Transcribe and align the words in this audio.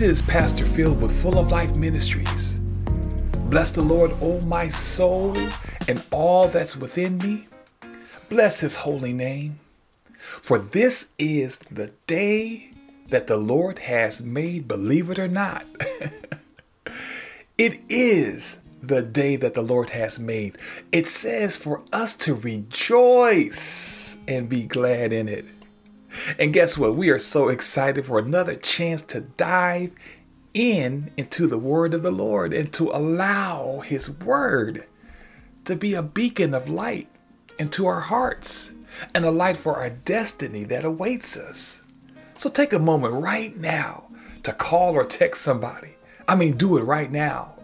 This 0.00 0.12
is 0.12 0.22
Pastor 0.22 0.64
Phil 0.64 0.94
with 0.94 1.12
Full 1.12 1.38
of 1.38 1.52
Life 1.52 1.74
Ministries. 1.74 2.60
Bless 3.50 3.70
the 3.70 3.82
Lord, 3.82 4.12
O 4.22 4.40
my 4.46 4.66
soul, 4.66 5.36
and 5.88 6.02
all 6.10 6.48
that's 6.48 6.74
within 6.74 7.18
me. 7.18 7.48
Bless 8.30 8.60
his 8.60 8.76
holy 8.76 9.12
name. 9.12 9.58
For 10.16 10.58
this 10.58 11.12
is 11.18 11.58
the 11.58 11.92
day 12.06 12.70
that 13.10 13.26
the 13.26 13.36
Lord 13.36 13.80
has 13.80 14.22
made, 14.22 14.66
believe 14.66 15.10
it 15.10 15.18
or 15.18 15.28
not. 15.28 15.66
it 17.58 17.82
is 17.90 18.62
the 18.82 19.02
day 19.02 19.36
that 19.36 19.52
the 19.52 19.60
Lord 19.60 19.90
has 19.90 20.18
made. 20.18 20.56
It 20.92 21.08
says 21.08 21.58
for 21.58 21.82
us 21.92 22.16
to 22.24 22.34
rejoice 22.34 24.16
and 24.26 24.48
be 24.48 24.64
glad 24.64 25.12
in 25.12 25.28
it. 25.28 25.44
And 26.38 26.52
guess 26.52 26.76
what? 26.76 26.96
We 26.96 27.10
are 27.10 27.18
so 27.18 27.48
excited 27.48 28.04
for 28.04 28.18
another 28.18 28.56
chance 28.56 29.02
to 29.02 29.20
dive 29.20 29.94
in 30.54 31.10
into 31.16 31.46
the 31.46 31.58
word 31.58 31.94
of 31.94 32.02
the 32.02 32.10
Lord 32.10 32.52
and 32.52 32.72
to 32.72 32.90
allow 32.90 33.80
his 33.80 34.10
word 34.10 34.86
to 35.64 35.76
be 35.76 35.94
a 35.94 36.02
beacon 36.02 36.54
of 36.54 36.68
light 36.68 37.08
into 37.58 37.86
our 37.86 38.00
hearts 38.00 38.74
and 39.14 39.24
a 39.24 39.30
light 39.30 39.56
for 39.56 39.76
our 39.76 39.90
destiny 39.90 40.64
that 40.64 40.84
awaits 40.84 41.36
us. 41.36 41.84
So 42.34 42.50
take 42.50 42.72
a 42.72 42.78
moment 42.78 43.14
right 43.14 43.56
now 43.56 44.08
to 44.42 44.52
call 44.52 44.94
or 44.94 45.04
text 45.04 45.42
somebody. 45.42 45.94
I 46.26 46.34
mean, 46.36 46.56
do 46.56 46.76
it 46.78 46.82
right 46.82 47.10
now. 47.10 47.54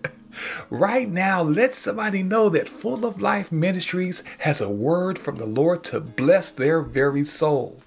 right 0.70 1.08
now, 1.08 1.42
let 1.42 1.74
somebody 1.74 2.22
know 2.22 2.48
that 2.48 2.68
Full 2.68 3.04
of 3.04 3.20
Life 3.20 3.52
Ministries 3.52 4.24
has 4.40 4.60
a 4.60 4.70
word 4.70 5.18
from 5.18 5.36
the 5.36 5.46
Lord 5.46 5.84
to 5.84 6.00
bless 6.00 6.50
their 6.50 6.80
very 6.80 7.24
soul. 7.24 7.80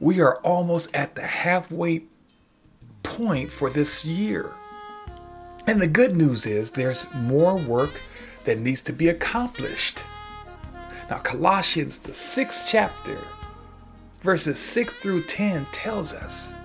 We 0.00 0.20
are 0.20 0.36
almost 0.38 0.94
at 0.94 1.14
the 1.14 1.22
halfway 1.22 2.04
point 3.02 3.50
for 3.50 3.68
this 3.68 4.04
year. 4.04 4.52
And 5.66 5.82
the 5.82 5.86
good 5.88 6.16
news 6.16 6.46
is 6.46 6.70
there's 6.70 7.12
more 7.14 7.56
work 7.56 8.00
that 8.44 8.60
needs 8.60 8.80
to 8.82 8.92
be 8.92 9.08
accomplished. 9.08 10.04
Now, 11.10 11.18
Colossians, 11.18 11.98
the 11.98 12.12
sixth 12.12 12.66
chapter, 12.68 13.18
verses 14.20 14.58
6 14.58 14.94
through 14.94 15.24
10, 15.24 15.66
tells 15.72 16.14
us 16.14 16.56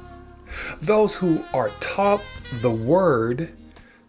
those 0.80 1.16
who 1.16 1.44
are 1.54 1.70
taught 1.80 2.22
the 2.62 2.72
word 2.72 3.52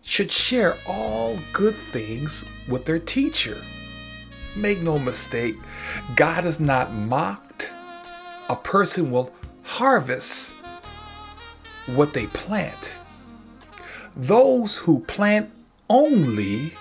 should 0.03 0.31
share 0.31 0.77
all 0.87 1.39
good 1.53 1.75
things 1.75 2.45
with 2.69 2.85
their 2.85 2.99
teacher. 2.99 3.61
Make 4.55 4.81
no 4.81 4.99
mistake, 4.99 5.57
God 6.15 6.45
is 6.45 6.61
not 6.61 6.93
mocked 6.93 7.74
a 8.49 8.57
person 8.57 9.11
will 9.11 9.33
harvest 9.63 10.55
what 11.87 12.13
they 12.13 12.27
plant. 12.29 12.99
Those 14.17 14.77
who 14.77 15.01
plant 15.01 15.51
only 15.91 16.73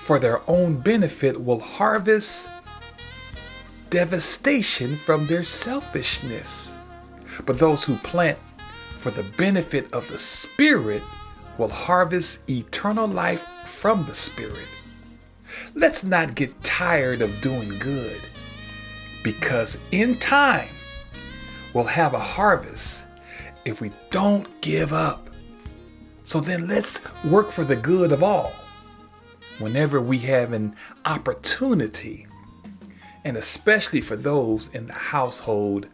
for 0.00 0.18
their 0.18 0.40
own 0.48 0.78
benefit 0.78 1.42
will 1.42 1.60
harvest 1.60 2.48
devastation 3.90 4.96
from 4.96 5.26
their 5.26 5.44
selfishness. 5.44 6.78
But 7.44 7.58
those 7.58 7.84
who 7.84 7.96
plant 7.96 8.38
for 8.96 9.10
the 9.10 9.22
benefit 9.36 9.92
of 9.92 10.08
the 10.08 10.18
Spirit 10.18 11.02
will 11.56 11.68
harvest 11.68 12.48
eternal 12.48 13.06
life 13.06 13.44
from 13.66 14.04
the 14.06 14.14
Spirit. 14.14 14.66
Let's 15.74 16.04
not 16.04 16.34
get 16.34 16.62
tired 16.62 17.22
of 17.22 17.40
doing 17.40 17.78
good 17.78 18.20
because 19.22 19.82
in 19.90 20.16
time, 20.16 20.68
will 21.74 21.84
have 21.84 22.14
a 22.14 22.18
harvest 22.18 23.06
if 23.64 23.80
we 23.80 23.90
don't 24.10 24.60
give 24.60 24.92
up. 24.92 25.30
So 26.22 26.40
then 26.40 26.68
let's 26.68 27.02
work 27.24 27.50
for 27.50 27.64
the 27.64 27.76
good 27.76 28.12
of 28.12 28.22
all 28.22 28.52
whenever 29.58 30.00
we 30.00 30.18
have 30.18 30.52
an 30.52 30.74
opportunity, 31.04 32.26
and 33.24 33.36
especially 33.36 34.00
for 34.00 34.16
those 34.16 34.68
in 34.74 34.86
the 34.86 34.94
household 34.94 35.86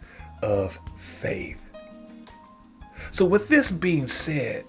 of 0.43 0.79
faith. 0.97 1.71
So, 3.11 3.25
with 3.25 3.49
this 3.49 3.71
being 3.71 4.07
said, 4.07 4.65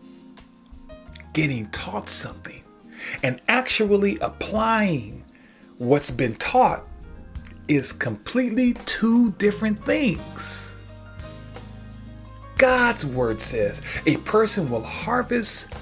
getting 1.34 1.68
taught 1.72 2.08
something 2.10 2.64
and 3.24 3.42
actually 3.48 4.18
applying 4.20 5.24
what's 5.78 6.12
been 6.12 6.36
taught 6.36 6.84
is 7.68 7.92
completely 7.92 8.74
two 8.86 9.32
different 9.34 9.84
things. 9.84 10.75
God's 12.58 13.06
word 13.06 13.42
says 13.42 14.02
a 14.06 14.18
person 14.18 14.70
will 14.70 14.84
harvest 14.84 15.74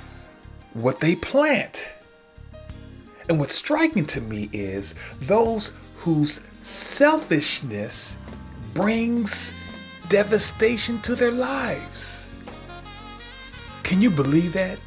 what 0.73 0.99
they 0.99 1.15
plant. 1.15 1.93
And 3.29 3.39
what's 3.39 3.53
striking 3.53 4.05
to 4.07 4.21
me 4.21 4.49
is 4.51 4.95
those 5.21 5.77
whose 5.97 6.45
selfishness 6.61 8.17
brings 8.73 9.53
devastation 10.09 10.99
to 11.01 11.15
their 11.15 11.31
lives. 11.31 12.29
Can 13.83 14.01
you 14.01 14.09
believe 14.09 14.53
that? 14.53 14.79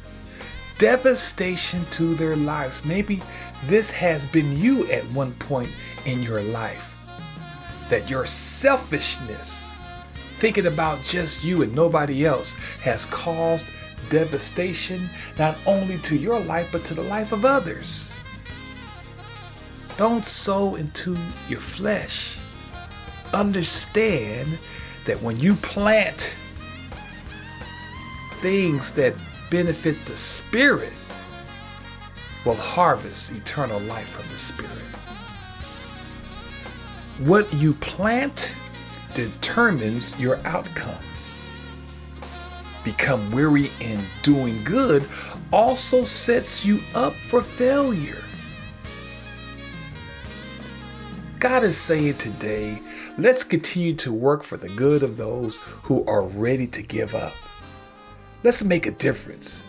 Devastation 0.77 1.83
to 1.91 2.13
their 2.15 2.35
lives. 2.35 2.85
Maybe 2.85 3.21
this 3.65 3.89
has 3.91 4.25
been 4.25 4.55
you 4.55 4.85
at 4.91 5.09
one 5.11 5.31
point 5.33 5.69
in 6.05 6.21
your 6.21 6.41
life. 6.41 6.95
That 7.89 8.09
your 8.09 8.25
selfishness 8.25 9.66
thinking 10.37 10.67
about 10.67 11.03
just 11.03 11.43
you 11.43 11.61
and 11.61 11.73
nobody 11.73 12.25
else 12.25 12.53
has 12.81 13.05
caused 13.07 13.67
devastation 14.09 15.09
not 15.37 15.57
only 15.65 15.97
to 15.99 16.17
your 16.17 16.39
life 16.39 16.69
but 16.71 16.85
to 16.85 16.93
the 16.93 17.01
life 17.03 17.31
of 17.31 17.45
others. 17.45 18.15
Don't 19.97 20.25
sow 20.25 20.75
into 20.75 21.17
your 21.49 21.59
flesh. 21.59 22.37
Understand 23.33 24.57
that 25.05 25.21
when 25.21 25.39
you 25.39 25.55
plant 25.55 26.35
things 28.41 28.93
that 28.93 29.15
benefit 29.49 29.97
the 30.05 30.15
spirit, 30.15 30.93
will 32.47 32.55
harvest 32.55 33.33
eternal 33.35 33.79
life 33.81 34.09
from 34.09 34.29
the 34.29 34.37
spirit. 34.37 34.71
What 37.19 37.51
you 37.53 37.73
plant 37.73 38.55
determines 39.17 40.17
your 40.19 40.37
outcome. 40.45 41.03
Become 42.83 43.31
weary 43.31 43.71
in 43.81 43.99
doing 44.21 44.63
good 44.63 45.09
also 45.51 46.03
sets 46.03 46.63
you 46.63 46.79
up 46.93 47.13
for 47.13 47.41
failure. 47.41 48.21
God 51.39 51.63
is 51.63 51.75
saying 51.75 52.17
today, 52.19 52.79
let's 53.17 53.43
continue 53.43 53.95
to 53.95 54.13
work 54.13 54.43
for 54.43 54.55
the 54.55 54.69
good 54.69 55.01
of 55.01 55.17
those 55.17 55.57
who 55.57 56.05
are 56.05 56.21
ready 56.21 56.67
to 56.67 56.83
give 56.83 57.15
up. 57.15 57.33
Let's 58.43 58.63
make 58.63 58.85
a 58.85 58.91
difference. 58.91 59.65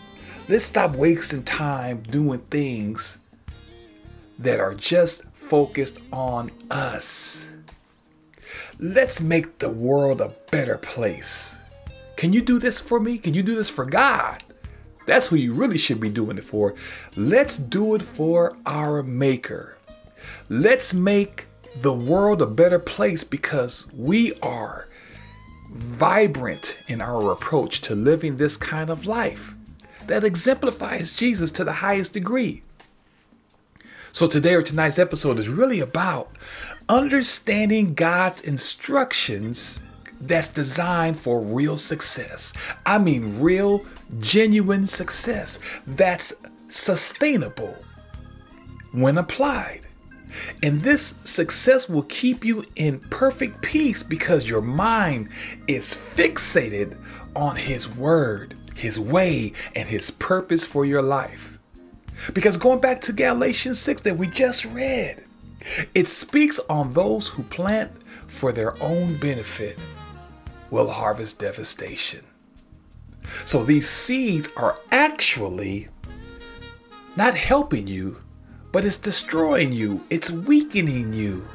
Let's 0.47 0.65
stop 0.65 0.95
wasting 0.95 1.41
time 1.41 2.03
doing 2.03 2.39
things 2.51 3.17
that 4.37 4.59
are 4.59 4.75
just 4.75 5.23
focused 5.33 5.99
on 6.13 6.51
us. 6.69 7.51
Let's 8.79 9.21
make 9.21 9.59
the 9.59 9.69
world 9.69 10.21
a 10.21 10.33
better 10.51 10.77
place. 10.77 11.59
Can 12.15 12.33
you 12.33 12.41
do 12.41 12.59
this 12.59 12.81
for 12.81 12.99
me? 12.99 13.17
Can 13.17 13.33
you 13.33 13.43
do 13.43 13.55
this 13.55 13.69
for 13.69 13.85
God? 13.85 14.43
That's 15.05 15.27
who 15.27 15.37
you 15.37 15.53
really 15.53 15.77
should 15.77 15.99
be 15.99 16.09
doing 16.09 16.37
it 16.37 16.43
for. 16.43 16.75
Let's 17.15 17.57
do 17.57 17.95
it 17.95 18.01
for 18.01 18.55
our 18.65 19.01
Maker. 19.01 19.77
Let's 20.49 20.93
make 20.93 21.47
the 21.75 21.93
world 21.93 22.41
a 22.41 22.45
better 22.45 22.79
place 22.79 23.23
because 23.23 23.87
we 23.93 24.33
are 24.41 24.87
vibrant 25.71 26.79
in 26.87 27.01
our 27.01 27.31
approach 27.31 27.81
to 27.81 27.95
living 27.95 28.35
this 28.35 28.57
kind 28.57 28.89
of 28.89 29.07
life 29.07 29.53
that 30.07 30.23
exemplifies 30.23 31.15
Jesus 31.15 31.51
to 31.51 31.63
the 31.63 31.73
highest 31.73 32.13
degree. 32.13 32.63
So, 34.11 34.27
today 34.27 34.55
or 34.55 34.63
tonight's 34.63 34.99
episode 34.99 35.39
is 35.39 35.49
really 35.49 35.79
about 35.79 36.31
understanding 36.87 37.93
God's 37.93 38.41
instructions 38.41 39.79
that's 40.21 40.49
designed 40.49 41.17
for 41.17 41.41
real 41.41 41.77
success. 41.77 42.53
I 42.85 42.97
mean, 42.97 43.39
real, 43.39 43.85
genuine 44.19 44.87
success 44.87 45.59
that's 45.85 46.41
sustainable 46.67 47.77
when 48.91 49.17
applied. 49.17 49.87
And 50.61 50.81
this 50.81 51.15
success 51.23 51.89
will 51.89 52.03
keep 52.03 52.45
you 52.45 52.63
in 52.75 52.99
perfect 52.99 53.61
peace 53.61 54.03
because 54.03 54.49
your 54.49 54.61
mind 54.61 55.29
is 55.67 55.95
fixated 55.95 56.97
on 57.35 57.55
His 57.55 57.89
Word, 57.95 58.55
His 58.75 58.99
way, 58.99 59.53
and 59.75 59.87
His 59.87 60.11
purpose 60.11 60.65
for 60.65 60.85
your 60.85 61.01
life. 61.01 61.58
Because 62.33 62.57
going 62.57 62.79
back 62.79 63.01
to 63.01 63.13
Galatians 63.13 63.79
6 63.79 64.01
that 64.01 64.17
we 64.17 64.27
just 64.27 64.65
read, 64.65 65.23
it 65.93 66.07
speaks 66.07 66.59
on 66.69 66.93
those 66.93 67.27
who 67.27 67.43
plant 67.43 67.91
for 68.27 68.51
their 68.51 68.81
own 68.81 69.17
benefit 69.17 69.77
will 70.69 70.89
harvest 70.89 71.39
devastation. 71.39 72.23
So 73.45 73.63
these 73.63 73.87
seeds 73.89 74.49
are 74.55 74.79
actually 74.91 75.87
not 77.15 77.35
helping 77.35 77.87
you, 77.87 78.21
but 78.71 78.85
it's 78.85 78.97
destroying 78.97 79.71
you, 79.71 80.03
it's 80.09 80.31
weakening 80.31 81.13
you. 81.13 81.47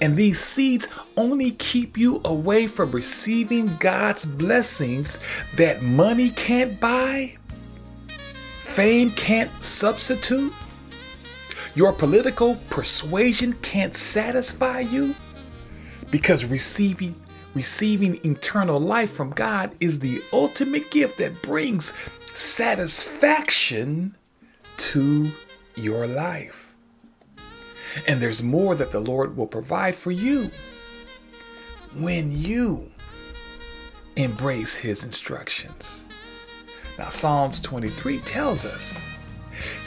And 0.00 0.16
these 0.16 0.40
seeds 0.40 0.88
only 1.16 1.50
keep 1.52 1.96
you 1.96 2.20
away 2.24 2.66
from 2.66 2.92
receiving 2.92 3.76
God's 3.78 4.24
blessings 4.24 5.18
that 5.56 5.82
money 5.82 6.30
can't 6.30 6.78
buy, 6.80 7.36
fame 8.64 9.10
can't 9.10 9.62
substitute, 9.62 10.52
your 11.74 11.92
political 11.92 12.56
persuasion 12.70 13.52
can't 13.54 13.94
satisfy 13.94 14.80
you 14.80 15.14
because 16.10 16.44
receiving 16.44 17.14
receiving 17.54 18.18
eternal 18.26 18.80
life 18.80 19.10
from 19.10 19.30
God 19.30 19.70
is 19.78 20.00
the 20.00 20.20
ultimate 20.32 20.90
gift 20.90 21.18
that 21.18 21.40
brings 21.42 21.92
satisfaction 22.32 24.16
to 24.76 25.30
your 25.76 26.06
life. 26.08 26.74
And 28.08 28.20
there's 28.20 28.42
more 28.42 28.74
that 28.74 28.90
the 28.90 29.00
Lord 29.00 29.36
will 29.36 29.46
provide 29.46 29.94
for 29.94 30.10
you 30.10 30.50
when 31.94 32.32
you 32.32 32.90
embrace 34.16 34.76
his 34.76 35.04
instructions. 35.04 36.03
Now, 36.98 37.08
Psalms 37.08 37.60
23 37.60 38.20
tells 38.20 38.64
us 38.64 39.04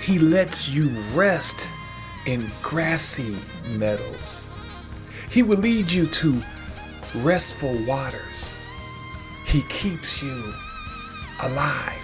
he 0.01 0.19
lets 0.19 0.69
you 0.69 0.89
rest 1.13 1.67
in 2.25 2.49
grassy 2.61 3.37
meadows. 3.77 4.49
He 5.29 5.41
will 5.41 5.57
lead 5.57 5.91
you 5.91 6.05
to 6.05 6.41
restful 7.15 7.77
waters. 7.85 8.57
He 9.45 9.61
keeps 9.69 10.21
you 10.21 10.53
alive. 11.41 12.03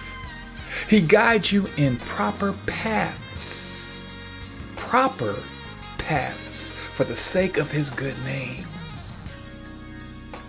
He 0.88 1.00
guides 1.02 1.52
you 1.52 1.68
in 1.76 1.98
proper 1.98 2.54
paths. 2.66 4.08
Proper 4.76 5.36
paths 5.98 6.72
for 6.72 7.04
the 7.04 7.16
sake 7.16 7.58
of 7.58 7.70
his 7.70 7.90
good 7.90 8.16
name. 8.24 8.66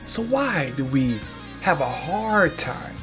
So, 0.06 0.22
why 0.24 0.72
do 0.75 0.86
we 0.86 1.19
have 1.62 1.81
a 1.81 1.90
hard 1.90 2.57
time 2.57 2.94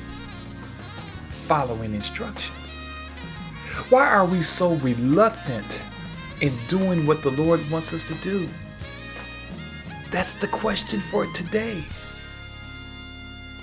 following 1.53 1.93
instructions? 1.93 2.79
Why 3.91 4.09
are 4.09 4.25
we 4.25 4.41
so 4.41 4.77
reluctant 4.77 5.83
in 6.41 6.51
doing 6.67 7.05
what 7.05 7.23
the 7.23 7.31
Lord 7.33 7.61
wants 7.71 7.93
us 7.93 8.05
to 8.05 8.15
do? 8.23 8.49
That's 10.11 10.33
the 10.33 10.47
question 10.47 10.99
for 10.99 11.27
today. 11.27 11.85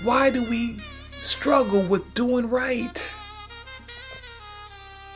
Why 0.03 0.29
do 0.29 0.47
we 0.47 0.79
struggle 1.21 1.81
with 1.81 2.13
doing 2.13 2.47
right? 2.47 2.99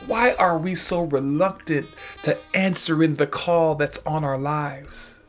Why 0.08 0.32
are 0.32 0.58
we 0.58 0.74
so 0.74 1.02
reluctant 1.02 1.86
to 2.24 2.36
answering 2.56 3.14
the 3.14 3.28
call 3.28 3.76
that's 3.76 4.02
on 4.04 4.24
our 4.24 4.36
lives? 4.36 5.22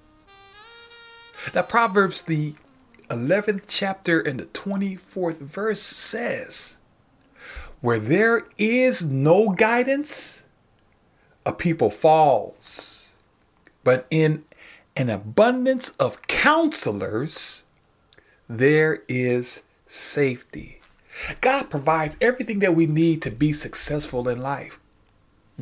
Now, 1.54 1.62
Proverbs, 1.62 2.24
the 2.24 2.56
11th 3.12 3.68
chapter 3.70 4.20
and 4.20 4.40
the 4.40 4.46
24th 4.46 5.38
verse 5.38 5.80
says, 5.80 6.80
Where 7.86 8.00
there 8.00 8.48
is 8.58 9.06
no 9.06 9.52
guidance, 9.52 10.48
a 11.46 11.54
people 11.54 11.92
falls. 11.92 13.16
But 13.84 14.08
in 14.10 14.44
an 14.96 15.12
abundance 15.12 15.92
of 16.00 16.24
counselors, 16.24 17.66
there 18.50 19.04
is 19.08 19.62
safety. 19.86 20.82
God 21.42 21.70
provides 21.70 22.18
everything 22.20 22.58
that 22.58 22.74
we 22.74 22.88
need 22.88 23.22
to 23.22 23.30
be 23.30 23.54
successful 23.54 24.28
in 24.30 24.42
life. 24.42 24.80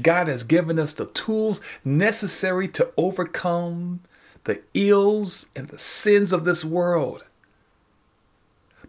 God 0.02 0.30
has 0.30 0.46
given 0.46 0.80
us 0.80 0.94
the 0.94 1.08
tools 1.08 1.60
necessary 1.84 2.70
to 2.70 2.90
overcome 2.96 4.00
the 4.46 4.62
ills 4.74 5.50
and 5.58 5.68
the 5.68 5.78
sins 5.78 6.32
of 6.32 6.46
this 6.46 6.64
world. 6.64 7.26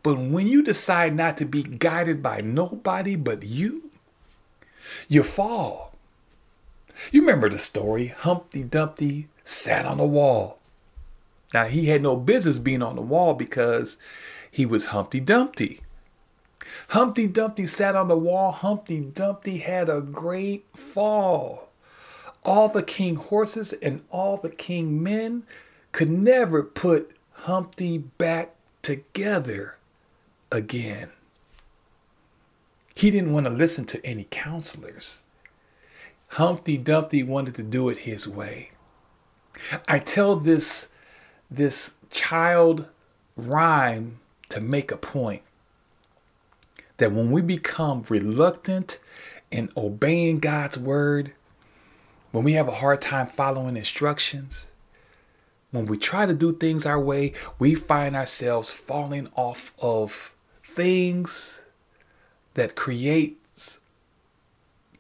But 0.04 0.18
when 0.18 0.46
you 0.46 0.62
decide 0.62 1.16
not 1.16 1.38
to 1.38 1.46
be 1.46 1.62
guided 1.62 2.22
by 2.22 2.42
nobody 2.42 3.16
but 3.16 3.42
you, 3.42 3.90
you 5.08 5.22
fall. 5.22 5.94
You 7.10 7.22
remember 7.22 7.48
the 7.48 7.58
story 7.58 8.08
Humpty 8.08 8.62
Dumpty 8.64 9.28
sat 9.42 9.86
on 9.86 9.98
a 9.98 10.04
wall. 10.04 10.58
Now, 11.54 11.64
he 11.64 11.86
had 11.86 12.02
no 12.02 12.16
business 12.16 12.58
being 12.58 12.82
on 12.82 12.96
the 12.96 13.02
wall 13.02 13.32
because 13.32 13.96
he 14.50 14.66
was 14.66 14.86
Humpty 14.86 15.20
Dumpty. 15.20 15.80
Humpty 16.88 17.26
Dumpty 17.26 17.66
sat 17.66 17.96
on 17.96 18.08
the 18.08 18.18
wall. 18.18 18.52
Humpty 18.52 19.00
Dumpty 19.00 19.58
had 19.58 19.88
a 19.88 20.02
great 20.02 20.66
fall. 20.76 21.70
All 22.44 22.68
the 22.68 22.82
king 22.82 23.16
horses 23.16 23.72
and 23.72 24.02
all 24.10 24.36
the 24.36 24.50
king 24.50 25.02
men 25.02 25.44
could 25.92 26.10
never 26.10 26.62
put 26.62 27.16
Humpty 27.32 27.96
back 27.96 28.54
together 28.82 29.78
again. 30.54 31.10
He 32.94 33.10
didn't 33.10 33.32
want 33.32 33.44
to 33.46 33.50
listen 33.50 33.84
to 33.86 34.06
any 34.06 34.26
counselors. 34.30 35.24
Humpty 36.28 36.78
Dumpty 36.78 37.24
wanted 37.24 37.56
to 37.56 37.64
do 37.64 37.88
it 37.88 37.98
his 37.98 38.28
way. 38.28 38.70
I 39.88 39.98
tell 39.98 40.36
this 40.36 40.92
this 41.50 41.96
child 42.10 42.88
rhyme 43.36 44.18
to 44.48 44.60
make 44.60 44.90
a 44.92 44.96
point 44.96 45.42
that 46.96 47.12
when 47.12 47.30
we 47.32 47.42
become 47.42 48.04
reluctant 48.08 49.00
in 49.50 49.68
obeying 49.76 50.38
God's 50.38 50.78
word, 50.78 51.32
when 52.30 52.44
we 52.44 52.52
have 52.52 52.68
a 52.68 52.72
hard 52.72 53.00
time 53.00 53.26
following 53.26 53.76
instructions, 53.76 54.70
when 55.72 55.86
we 55.86 55.96
try 55.98 56.26
to 56.26 56.34
do 56.34 56.52
things 56.52 56.86
our 56.86 57.00
way, 57.00 57.32
we 57.58 57.74
find 57.74 58.14
ourselves 58.14 58.70
falling 58.70 59.28
off 59.34 59.72
of 59.80 60.34
things 60.74 61.64
that 62.54 62.74
creates 62.74 63.80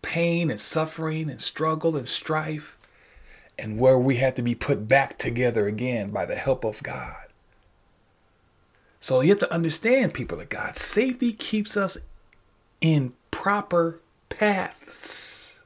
pain 0.02 0.50
and 0.50 0.60
suffering 0.60 1.28
and 1.28 1.40
struggle 1.40 1.96
and 1.96 2.06
strife 2.06 2.78
and 3.58 3.80
where 3.80 3.98
we 3.98 4.16
have 4.16 4.34
to 4.34 4.42
be 4.42 4.54
put 4.54 4.88
back 4.88 5.18
together 5.18 5.66
again 5.66 6.10
by 6.10 6.24
the 6.26 6.36
help 6.36 6.64
of 6.64 6.82
God. 6.82 7.26
So 9.00 9.20
you 9.20 9.30
have 9.30 9.38
to 9.40 9.52
understand, 9.52 10.14
people 10.14 10.40
of 10.40 10.48
God, 10.48 10.76
safety 10.76 11.32
keeps 11.32 11.76
us 11.76 11.98
in 12.80 13.12
proper 13.30 14.00
paths. 14.28 15.64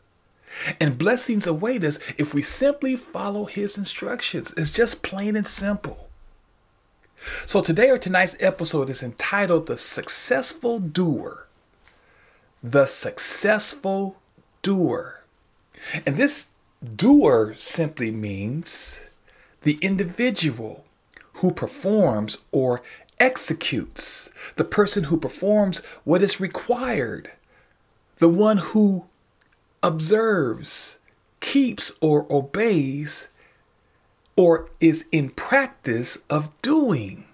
And 0.81 0.99
blessings 0.99 1.47
await 1.47 1.85
us 1.85 1.99
if 2.19 2.35
we 2.35 2.43
simply 2.43 2.97
follow 2.97 3.45
his 3.45 3.79
instructions. 3.79 4.53
It's 4.57 4.73
just 4.73 5.03
plain 5.03 5.37
and 5.37 5.47
simple. 5.47 6.08
So 7.21 7.61
today 7.61 7.91
or 7.91 7.99
tonight's 7.99 8.37
episode 8.41 8.91
is 8.91 9.03
entitled 9.03 9.67
The 9.67 9.77
Successful 9.77 10.79
Doer. 10.79 11.47
The 12.63 12.87
Successful 12.87 14.19
Doer. 14.63 15.23
And 16.07 16.17
this 16.17 16.51
Doer 16.97 17.55
simply 17.57 18.11
means 18.11 19.07
the 19.63 19.79
individual 19.81 20.85
who 21.35 21.53
performs 21.53 22.39
or 22.53 22.83
executes, 23.19 24.53
the 24.57 24.65
person 24.65 25.05
who 25.05 25.17
performs 25.17 25.85
what 26.05 26.23
is 26.23 26.41
required, 26.41 27.33
the 28.19 28.29
one 28.29 28.59
who 28.59 29.07
observes, 29.83 30.99
keeps, 31.41 31.93
or 32.01 32.27
obeys, 32.31 33.29
or 34.39 34.71
is 34.79 35.09
in 35.11 35.29
practice 35.31 36.19
of 36.31 36.49
doing. 36.63 37.25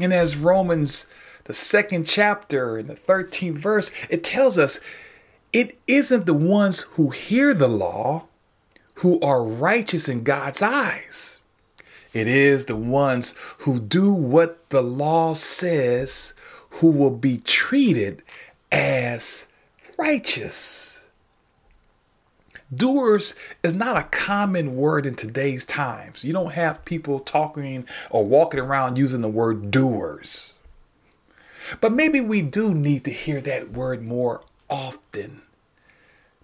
And 0.00 0.14
as 0.14 0.36
Romans, 0.36 1.08
the 1.44 1.52
second 1.52 2.06
chapter 2.06 2.78
and 2.78 2.88
the 2.88 2.94
13th 2.94 3.58
verse, 3.58 3.90
it 4.08 4.22
tells 4.22 4.60
us 4.60 4.78
it 5.52 5.76
isn't 5.88 6.24
the 6.24 6.34
ones 6.34 6.82
who 6.92 7.10
hear 7.10 7.52
the 7.52 7.66
law 7.66 8.28
who 8.94 9.18
are 9.20 9.42
righteous 9.42 10.08
in 10.08 10.22
God's 10.22 10.62
eyes. 10.62 11.40
It 12.12 12.28
is 12.28 12.66
the 12.66 12.76
ones 12.76 13.34
who 13.58 13.80
do 13.80 14.12
what 14.12 14.70
the 14.70 14.82
law 14.82 15.34
says 15.34 16.32
who 16.74 16.92
will 16.92 17.10
be 17.10 17.38
treated 17.38 18.22
as 18.70 19.48
righteous. 19.98 20.99
Doers 22.72 23.34
is 23.62 23.74
not 23.74 23.96
a 23.96 24.04
common 24.04 24.76
word 24.76 25.04
in 25.04 25.16
today's 25.16 25.64
times. 25.64 26.24
You 26.24 26.32
don't 26.32 26.52
have 26.52 26.84
people 26.84 27.18
talking 27.18 27.86
or 28.10 28.24
walking 28.24 28.60
around 28.60 28.96
using 28.96 29.22
the 29.22 29.28
word 29.28 29.70
doers. 29.70 30.58
But 31.80 31.92
maybe 31.92 32.20
we 32.20 32.42
do 32.42 32.72
need 32.74 33.04
to 33.04 33.10
hear 33.10 33.40
that 33.40 33.72
word 33.72 34.02
more 34.02 34.42
often. 34.68 35.42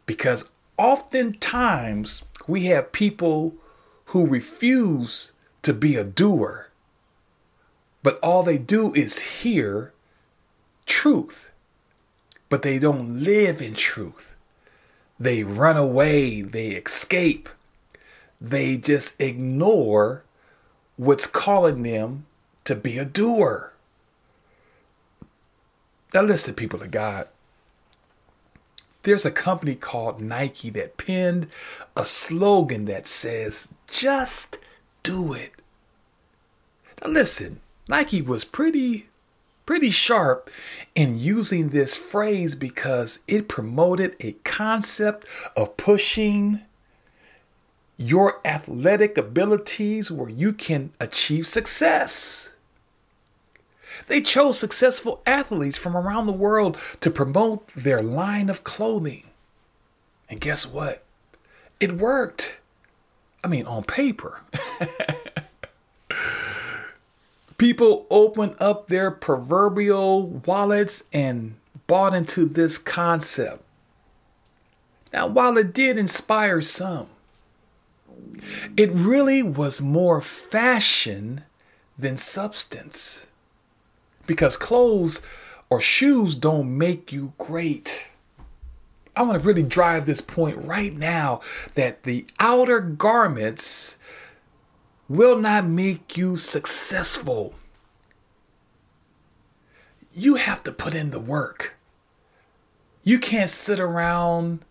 Because 0.04 0.50
oftentimes 0.76 2.24
we 2.46 2.64
have 2.66 2.92
people 2.92 3.54
who 4.06 4.26
refuse 4.26 5.32
to 5.62 5.72
be 5.72 5.96
a 5.96 6.04
doer, 6.04 6.70
but 8.02 8.18
all 8.22 8.44
they 8.44 8.58
do 8.58 8.94
is 8.94 9.42
hear 9.42 9.92
truth, 10.86 11.50
but 12.48 12.62
they 12.62 12.78
don't 12.78 13.20
live 13.20 13.60
in 13.60 13.74
truth. 13.74 14.35
They 15.18 15.42
run 15.42 15.76
away, 15.76 16.42
they 16.42 16.68
escape, 16.70 17.48
they 18.40 18.76
just 18.76 19.20
ignore 19.20 20.22
what's 20.96 21.26
calling 21.26 21.82
them 21.82 22.26
to 22.64 22.74
be 22.74 22.98
a 22.98 23.04
doer. 23.04 23.72
Now, 26.12 26.22
listen, 26.22 26.54
people 26.54 26.82
of 26.82 26.90
God. 26.90 27.28
There's 29.02 29.24
a 29.24 29.30
company 29.30 29.74
called 29.74 30.20
Nike 30.20 30.70
that 30.70 30.96
penned 30.96 31.48
a 31.96 32.04
slogan 32.04 32.86
that 32.86 33.06
says, 33.06 33.74
just 33.88 34.58
do 35.02 35.32
it. 35.32 35.52
Now, 37.02 37.10
listen, 37.10 37.60
Nike 37.88 38.20
was 38.20 38.44
pretty 38.44 39.08
pretty 39.66 39.90
sharp 39.90 40.48
in 40.94 41.18
using 41.18 41.68
this 41.68 41.96
phrase 41.96 42.54
because 42.54 43.20
it 43.26 43.48
promoted 43.48 44.16
a 44.20 44.32
concept 44.44 45.26
of 45.56 45.76
pushing 45.76 46.60
your 47.98 48.40
athletic 48.44 49.18
abilities 49.18 50.10
where 50.10 50.30
you 50.30 50.52
can 50.52 50.92
achieve 51.00 51.46
success. 51.46 52.52
They 54.06 54.20
chose 54.20 54.58
successful 54.58 55.22
athletes 55.26 55.78
from 55.78 55.96
around 55.96 56.26
the 56.26 56.32
world 56.32 56.78
to 57.00 57.10
promote 57.10 57.66
their 57.68 58.02
line 58.02 58.48
of 58.48 58.62
clothing. 58.62 59.24
And 60.28 60.40
guess 60.40 60.66
what? 60.66 61.02
It 61.80 61.92
worked. 61.92 62.60
I 63.42 63.48
mean, 63.48 63.66
on 63.66 63.84
paper. 63.84 64.42
People 67.58 68.06
opened 68.10 68.54
up 68.60 68.86
their 68.86 69.10
proverbial 69.10 70.26
wallets 70.26 71.04
and 71.12 71.56
bought 71.86 72.14
into 72.14 72.44
this 72.44 72.76
concept. 72.78 73.62
Now, 75.12 75.26
while 75.26 75.56
it 75.56 75.72
did 75.72 75.98
inspire 75.98 76.60
some, 76.60 77.08
it 78.76 78.90
really 78.92 79.42
was 79.42 79.80
more 79.80 80.20
fashion 80.20 81.44
than 81.98 82.16
substance. 82.16 83.28
Because 84.26 84.56
clothes 84.56 85.22
or 85.70 85.80
shoes 85.80 86.34
don't 86.34 86.76
make 86.76 87.12
you 87.12 87.32
great. 87.38 88.10
I 89.14 89.22
want 89.22 89.40
to 89.40 89.46
really 89.46 89.62
drive 89.62 90.04
this 90.04 90.20
point 90.20 90.62
right 90.62 90.92
now 90.92 91.40
that 91.74 92.02
the 92.02 92.26
outer 92.38 92.80
garments 92.80 93.98
will 95.08 95.38
not 95.38 95.64
make 95.66 96.16
you 96.16 96.36
successful. 96.36 97.54
You 100.12 100.36
have 100.36 100.62
to 100.64 100.72
put 100.72 100.94
in 100.94 101.10
the 101.10 101.20
work. 101.20 101.76
You 103.04 103.18
can't 103.18 103.50
sit 103.50 103.78
around 103.78 104.64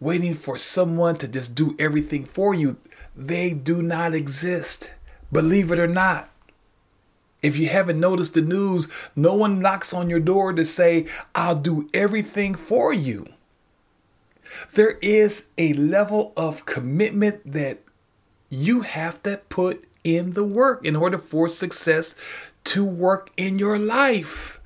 waiting 0.00 0.34
for 0.34 0.56
someone 0.56 1.16
to 1.18 1.28
just 1.28 1.54
do 1.54 1.76
everything 1.78 2.24
for 2.24 2.54
you. 2.54 2.76
They 3.16 3.52
do 3.52 3.82
not 3.82 4.14
exist, 4.14 4.94
believe 5.30 5.70
it 5.70 5.78
or 5.78 5.86
not. 5.86 6.30
If 7.42 7.56
you 7.56 7.68
haven't 7.68 8.00
noticed 8.00 8.34
the 8.34 8.40
news, 8.40 9.08
no 9.14 9.34
one 9.34 9.60
knocks 9.60 9.94
on 9.94 10.10
your 10.10 10.20
door 10.20 10.52
to 10.52 10.64
say, 10.64 11.06
I'll 11.34 11.54
do 11.54 11.88
everything 11.94 12.54
for 12.54 12.92
you. 12.92 13.26
There 14.74 14.98
is 15.02 15.48
a 15.56 15.72
level 15.74 16.32
of 16.36 16.66
commitment 16.66 17.52
that 17.52 17.78
you 18.50 18.82
have 18.82 19.22
to 19.22 19.40
put 19.48 19.84
in 20.04 20.32
the 20.32 20.44
work 20.44 20.84
in 20.84 20.96
order 20.96 21.18
for 21.18 21.48
success 21.48 22.52
to 22.64 22.84
work 22.84 23.30
in 23.36 23.58
your 23.58 23.78
life. 23.78 24.60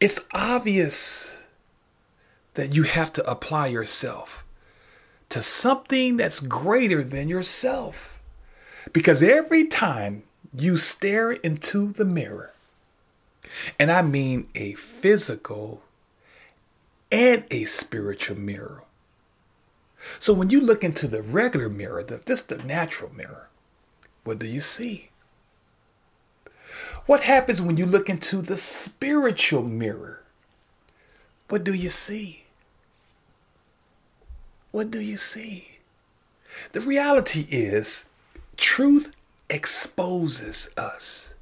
It's 0.00 0.26
obvious 0.34 1.46
that 2.54 2.74
you 2.74 2.84
have 2.84 3.12
to 3.14 3.30
apply 3.30 3.68
yourself 3.68 4.44
to 5.30 5.42
something 5.42 6.16
that's 6.16 6.40
greater 6.40 7.02
than 7.02 7.28
yourself. 7.28 8.20
Because 8.92 9.22
every 9.22 9.66
time 9.66 10.22
you 10.56 10.76
stare 10.76 11.32
into 11.32 11.90
the 11.90 12.04
mirror, 12.04 12.52
and 13.78 13.90
I 13.90 14.02
mean 14.02 14.46
a 14.54 14.74
physical 14.74 15.82
and 17.10 17.44
a 17.50 17.64
spiritual 17.64 18.38
mirror, 18.38 18.83
so 20.18 20.32
when 20.32 20.50
you 20.50 20.60
look 20.60 20.84
into 20.84 21.06
the 21.06 21.22
regular 21.22 21.68
mirror, 21.68 22.02
the, 22.02 22.20
just 22.26 22.48
the 22.48 22.58
natural 22.58 23.12
mirror, 23.14 23.48
what 24.24 24.38
do 24.38 24.46
you 24.46 24.60
see? 24.60 25.10
What 27.06 27.20
happens 27.22 27.60
when 27.60 27.76
you 27.76 27.86
look 27.86 28.08
into 28.08 28.36
the 28.38 28.56
spiritual 28.56 29.62
mirror? 29.62 30.22
What 31.48 31.64
do 31.64 31.74
you 31.74 31.90
see? 31.90 32.44
What 34.70 34.90
do 34.90 35.00
you 35.00 35.16
see? 35.16 35.78
The 36.72 36.80
reality 36.80 37.46
is, 37.50 38.08
truth 38.56 39.14
exposes 39.50 40.70
us. 40.76 41.34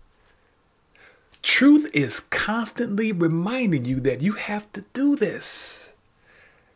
Truth 1.43 1.91
is 1.95 2.21
constantly 2.21 3.13
reminding 3.13 3.85
you 3.85 4.01
that 4.01 4.23
you 4.23 4.33
have 4.33 4.73
to 4.73 4.85
do 4.93 5.17
this. 5.17 5.92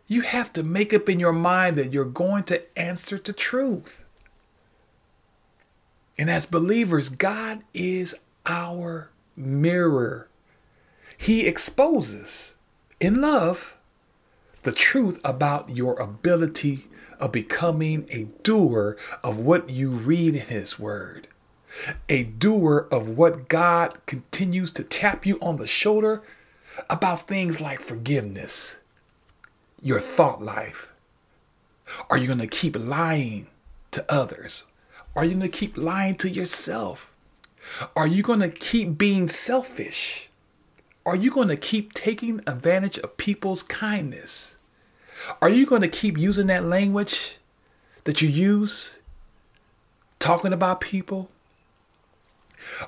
You 0.07 0.21
have 0.21 0.53
to 0.53 0.63
make 0.63 0.95
up 0.95 1.09
in 1.09 1.19
your 1.19 1.33
mind 1.33 1.77
that 1.77 1.93
you're 1.93 2.05
going 2.05 2.45
to 2.45 2.79
answer 2.79 3.19
to 3.19 3.33
truth. 3.33 4.05
And 6.19 6.31
as 6.31 6.47
believers, 6.47 7.09
God 7.09 7.63
is 7.75 8.15
our 8.47 9.11
mirror. 9.37 10.29
He 11.19 11.47
exposes 11.47 12.57
in 13.01 13.21
love 13.21 13.77
the 14.63 14.73
truth 14.73 15.21
about 15.25 15.71
your 15.71 16.01
ability 16.01 16.87
of 17.19 17.33
becoming 17.33 18.07
a 18.11 18.25
doer 18.43 18.97
of 19.25 19.39
what 19.39 19.71
you 19.71 19.91
read 19.91 20.35
in 20.35 20.47
His 20.47 20.79
Word, 20.79 21.29
a 22.09 22.25
doer 22.25 22.87
of 22.91 23.11
what 23.11 23.49
God 23.49 24.05
continues 24.07 24.71
to 24.73 24.85
tap 24.85 25.27
you 25.27 25.39
on 25.41 25.57
the 25.57 25.67
shoulder 25.67 26.23
about 26.91 27.27
things 27.27 27.61
like 27.61 27.81
forgiveness 27.81 28.79
your 29.83 30.01
thought 30.01 30.43
life? 30.43 30.93
Are 32.11 32.19
you 32.19 32.27
going 32.27 32.39
to 32.39 32.47
keep 32.47 32.77
lying 32.79 33.49
to 33.93 34.05
others? 34.13 34.65
Are 35.15 35.25
you 35.25 35.37
going 35.37 35.51
to 35.51 35.59
keep 35.59 35.77
lying 35.77 36.15
to 36.17 36.29
yourself? 36.29 37.13
Are 37.95 38.07
you 38.07 38.23
going 38.23 38.41
to 38.41 38.49
keep 38.49 38.99
being 38.99 39.29
selfish? 39.29 40.29
Are 41.05 41.17
you 41.17 41.31
going 41.31 41.49
to 41.49 41.57
keep 41.57 41.93
taking 41.93 42.41
advantage 42.47 42.99
of 42.99 43.17
people's 43.17 43.63
kindness? 43.63 44.59
Are 45.41 45.49
you 45.49 45.67
going 45.67 45.83
to 45.83 45.89
keep 45.89 46.19
using 46.19 46.49
that 46.49 46.65
language 46.65 47.39
that 48.05 48.21
you 48.21 48.29
use 48.29 49.01
talking 50.19 50.53
about 50.53 50.81
people? 50.81 51.31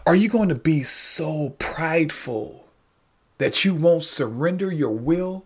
Are 0.06 0.16
you 0.16 0.28
going 0.28 0.48
to 0.48 0.54
be 0.54 0.82
so 0.82 1.50
prideful 1.58 2.66
that 3.38 3.64
you 3.64 3.74
won't 3.74 4.04
surrender 4.04 4.72
your 4.72 4.90
will 4.90 5.44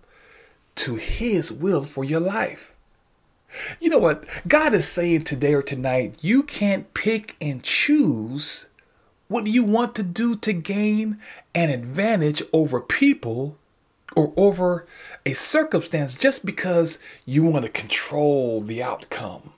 to 0.76 0.97
His 0.97 1.52
will 1.52 1.83
for 1.83 2.05
your 2.05 2.21
life. 2.21 2.75
You 3.81 3.91
know 3.91 3.99
what? 3.99 4.25
God 4.49 4.75
is 4.75 4.88
saying 4.88 5.25
today 5.25 5.55
or 5.55 5.62
tonight, 5.62 6.17
you 6.23 6.43
can't 6.43 6.93
pick 6.95 7.37
and 7.41 7.62
choose 7.62 8.69
what 9.29 9.47
you 9.47 9.64
want 9.64 9.95
to 9.95 10.02
do 10.02 10.37
to 10.37 10.52
gain 10.52 11.19
an 11.55 11.71
advantage 11.71 12.43
over 12.52 12.81
people 12.81 13.59
or 14.14 14.33
over 14.37 14.87
a 15.25 15.33
circumstance 15.33 16.14
just 16.14 16.45
because 16.45 16.99
you 17.25 17.45
want 17.45 17.64
to 17.64 17.71
control 17.71 18.61
the 18.61 18.83
outcome. 18.83 19.52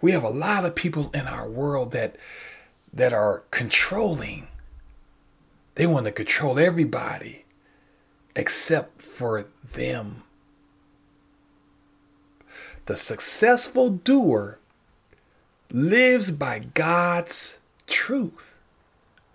We 0.00 0.12
have 0.12 0.22
a 0.22 0.30
lot 0.30 0.64
of 0.64 0.74
people 0.74 1.10
in 1.12 1.26
our 1.26 1.48
world 1.48 1.92
that 1.92 2.16
that 2.92 3.12
are 3.12 3.44
controlling. 3.50 4.48
They 5.76 5.86
want 5.86 6.06
to 6.06 6.12
control 6.12 6.58
everybody 6.58 7.44
except 8.34 9.00
for 9.00 9.46
them. 9.62 10.22
The 12.86 12.96
successful 12.96 13.90
doer 13.90 14.58
lives 15.70 16.30
by 16.30 16.60
God's 16.74 17.60
truth, 17.86 18.56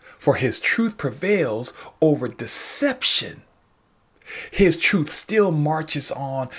for 0.02 0.36
his 0.36 0.60
truth 0.60 0.98
prevails 0.98 1.74
over 2.02 2.28
deception. 2.28 3.44
His 4.52 4.75
truth 4.75 5.10
still 5.12 5.52
marches 5.52 6.12
on, 6.12 6.50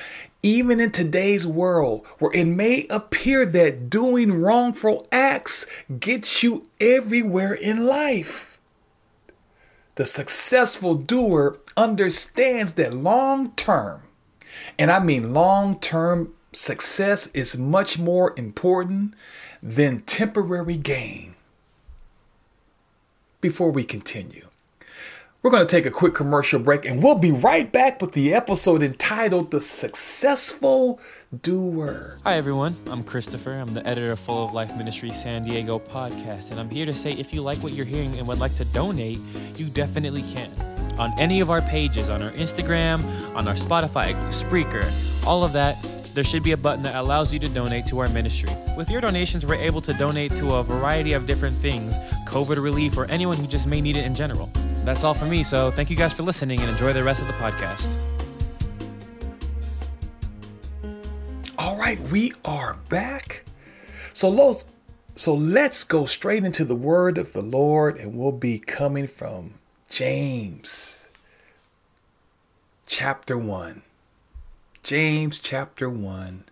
even 0.42 0.78
in 0.80 0.92
today's 0.92 1.46
world, 1.46 2.06
where 2.18 2.32
it 2.32 2.44
may 2.44 2.86
appear 2.88 3.44
that 3.44 3.90
doing 3.90 4.40
wrongful 4.40 5.08
acts 5.10 5.66
gets 5.98 6.42
you 6.42 6.66
everywhere 6.80 7.52
in 7.52 7.86
life. 7.86 8.55
The 9.96 10.04
successful 10.04 10.94
doer 10.94 11.58
understands 11.76 12.74
that 12.74 12.92
long 12.94 13.52
term, 13.52 14.02
and 14.78 14.90
I 14.90 15.00
mean 15.00 15.32
long 15.32 15.78
term 15.80 16.34
success 16.52 17.28
is 17.28 17.56
much 17.56 17.98
more 17.98 18.34
important 18.36 19.14
than 19.62 20.02
temporary 20.02 20.76
gain. 20.76 21.34
Before 23.40 23.70
we 23.70 23.84
continue, 23.84 24.45
We're 25.46 25.52
going 25.52 25.64
to 25.64 25.70
take 25.76 25.86
a 25.86 25.92
quick 25.92 26.12
commercial 26.12 26.58
break 26.58 26.84
and 26.86 27.00
we'll 27.00 27.20
be 27.20 27.30
right 27.30 27.70
back 27.70 28.00
with 28.00 28.14
the 28.14 28.34
episode 28.34 28.82
entitled 28.82 29.52
The 29.52 29.60
Successful 29.60 30.98
Doer. 31.40 32.18
Hi, 32.24 32.34
everyone. 32.34 32.74
I'm 32.88 33.04
Christopher. 33.04 33.52
I'm 33.52 33.72
the 33.72 33.86
editor 33.86 34.10
of 34.10 34.18
Full 34.18 34.44
of 34.44 34.52
Life 34.52 34.76
Ministry 34.76 35.10
San 35.10 35.44
Diego 35.44 35.78
podcast, 35.78 36.50
and 36.50 36.58
I'm 36.58 36.68
here 36.68 36.84
to 36.84 36.92
say 36.92 37.12
if 37.12 37.32
you 37.32 37.42
like 37.42 37.58
what 37.58 37.74
you're 37.74 37.86
hearing 37.86 38.12
and 38.18 38.26
would 38.26 38.40
like 38.40 38.56
to 38.56 38.64
donate, 38.64 39.20
you 39.54 39.68
definitely 39.68 40.22
can. 40.22 40.50
On 40.98 41.16
any 41.16 41.38
of 41.38 41.48
our 41.48 41.62
pages, 41.62 42.10
on 42.10 42.22
our 42.22 42.32
Instagram, 42.32 43.04
on 43.36 43.46
our 43.46 43.54
Spotify, 43.54 44.16
Spreaker, 44.30 44.84
all 45.24 45.44
of 45.44 45.52
that, 45.52 45.80
there 46.12 46.24
should 46.24 46.42
be 46.42 46.52
a 46.52 46.56
button 46.56 46.82
that 46.82 46.96
allows 46.96 47.32
you 47.32 47.38
to 47.38 47.48
donate 47.50 47.86
to 47.86 48.00
our 48.00 48.08
ministry. 48.08 48.50
With 48.76 48.90
your 48.90 49.00
donations, 49.00 49.46
we're 49.46 49.54
able 49.54 49.82
to 49.82 49.92
donate 49.92 50.34
to 50.34 50.54
a 50.54 50.64
variety 50.64 51.12
of 51.12 51.24
different 51.24 51.56
things 51.56 51.96
COVID 52.26 52.60
relief, 52.60 52.96
or 52.96 53.04
anyone 53.04 53.36
who 53.36 53.46
just 53.46 53.68
may 53.68 53.80
need 53.80 53.94
it 53.94 54.04
in 54.04 54.12
general. 54.12 54.50
That's 54.86 55.02
all 55.02 55.14
for 55.14 55.24
me, 55.24 55.42
so 55.42 55.72
thank 55.72 55.90
you 55.90 55.96
guys 55.96 56.12
for 56.12 56.22
listening 56.22 56.60
and 56.60 56.70
enjoy 56.70 56.92
the 56.92 57.02
rest 57.02 57.20
of 57.20 57.26
the 57.26 57.32
podcast. 57.34 57.96
All 61.58 61.76
right, 61.76 61.98
we 62.12 62.30
are 62.44 62.78
back. 62.88 63.42
So 64.12 64.28
let's, 64.28 64.64
so 65.16 65.34
let's 65.34 65.82
go 65.82 66.06
straight 66.06 66.44
into 66.44 66.64
the 66.64 66.76
word 66.76 67.18
of 67.18 67.32
the 67.32 67.42
Lord, 67.42 67.96
and 67.96 68.16
we'll 68.16 68.30
be 68.30 68.60
coming 68.60 69.08
from 69.08 69.54
James 69.90 71.10
chapter 72.86 73.36
1. 73.36 73.82
James 74.84 75.40
chapter 75.40 75.90
1, 75.90 76.44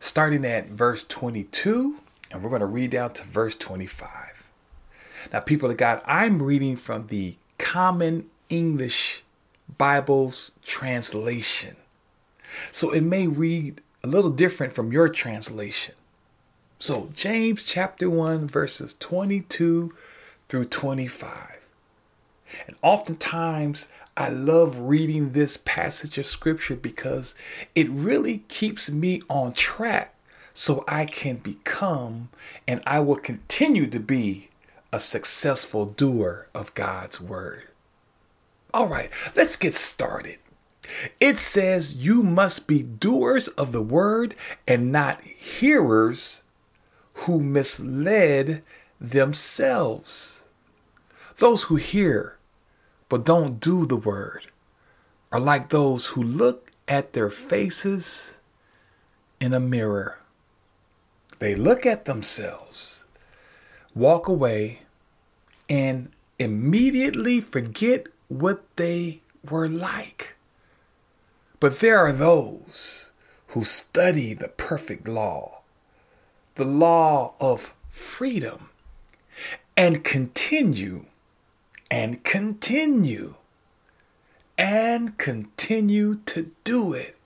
starting 0.00 0.44
at 0.44 0.70
verse 0.70 1.04
22, 1.04 2.00
and 2.32 2.42
we're 2.42 2.48
going 2.48 2.58
to 2.58 2.66
read 2.66 2.90
down 2.90 3.12
to 3.12 3.22
verse 3.22 3.54
25. 3.54 4.50
Now, 5.32 5.38
people 5.38 5.70
of 5.70 5.76
God, 5.76 6.02
I'm 6.04 6.42
reading 6.42 6.74
from 6.74 7.06
the 7.06 7.36
Common 7.58 8.26
English 8.48 9.22
Bible's 9.78 10.52
translation. 10.64 11.76
So 12.70 12.92
it 12.92 13.02
may 13.02 13.26
read 13.26 13.80
a 14.02 14.06
little 14.06 14.30
different 14.30 14.72
from 14.72 14.92
your 14.92 15.08
translation. 15.08 15.94
So, 16.78 17.08
James 17.14 17.64
chapter 17.64 18.10
1, 18.10 18.46
verses 18.46 18.94
22 18.94 19.94
through 20.48 20.66
25. 20.66 21.66
And 22.66 22.76
oftentimes, 22.82 23.88
I 24.16 24.28
love 24.28 24.78
reading 24.80 25.30
this 25.30 25.56
passage 25.56 26.18
of 26.18 26.26
scripture 26.26 26.76
because 26.76 27.34
it 27.74 27.88
really 27.88 28.44
keeps 28.48 28.90
me 28.90 29.22
on 29.30 29.54
track 29.54 30.14
so 30.52 30.84
I 30.86 31.06
can 31.06 31.36
become 31.36 32.28
and 32.68 32.82
I 32.86 33.00
will 33.00 33.16
continue 33.16 33.88
to 33.88 33.98
be 33.98 34.50
a 34.94 35.00
successful 35.00 35.86
doer 35.86 36.46
of 36.54 36.72
God's 36.74 37.20
word. 37.20 37.64
All 38.72 38.88
right, 38.88 39.10
let's 39.34 39.56
get 39.56 39.74
started. 39.74 40.38
It 41.18 41.36
says 41.36 41.96
you 41.96 42.22
must 42.22 42.68
be 42.68 42.84
doers 42.84 43.48
of 43.48 43.72
the 43.72 43.82
word 43.82 44.36
and 44.68 44.92
not 44.92 45.20
hearers 45.22 46.44
who 47.14 47.40
misled 47.40 48.62
themselves. 49.00 50.44
Those 51.38 51.64
who 51.64 51.74
hear 51.74 52.38
but 53.08 53.24
don't 53.24 53.58
do 53.58 53.86
the 53.86 53.96
word 53.96 54.46
are 55.32 55.40
like 55.40 55.70
those 55.70 56.08
who 56.08 56.22
look 56.22 56.70
at 56.86 57.14
their 57.14 57.30
faces 57.30 58.38
in 59.40 59.52
a 59.52 59.58
mirror. 59.58 60.20
They 61.40 61.56
look 61.56 61.84
at 61.84 62.04
themselves, 62.04 63.06
walk 63.92 64.28
away, 64.28 64.78
and 65.68 66.10
immediately 66.38 67.40
forget 67.40 68.06
what 68.28 68.64
they 68.76 69.20
were 69.48 69.68
like. 69.68 70.36
But 71.60 71.78
there 71.80 71.98
are 71.98 72.12
those 72.12 73.12
who 73.48 73.64
study 73.64 74.34
the 74.34 74.48
perfect 74.48 75.06
law, 75.08 75.60
the 76.56 76.64
law 76.64 77.34
of 77.40 77.74
freedom, 77.88 78.70
and 79.76 80.04
continue 80.04 81.06
and 81.90 82.24
continue 82.24 83.36
and 84.58 85.16
continue 85.18 86.16
to 86.26 86.50
do 86.64 86.92
it. 86.92 87.16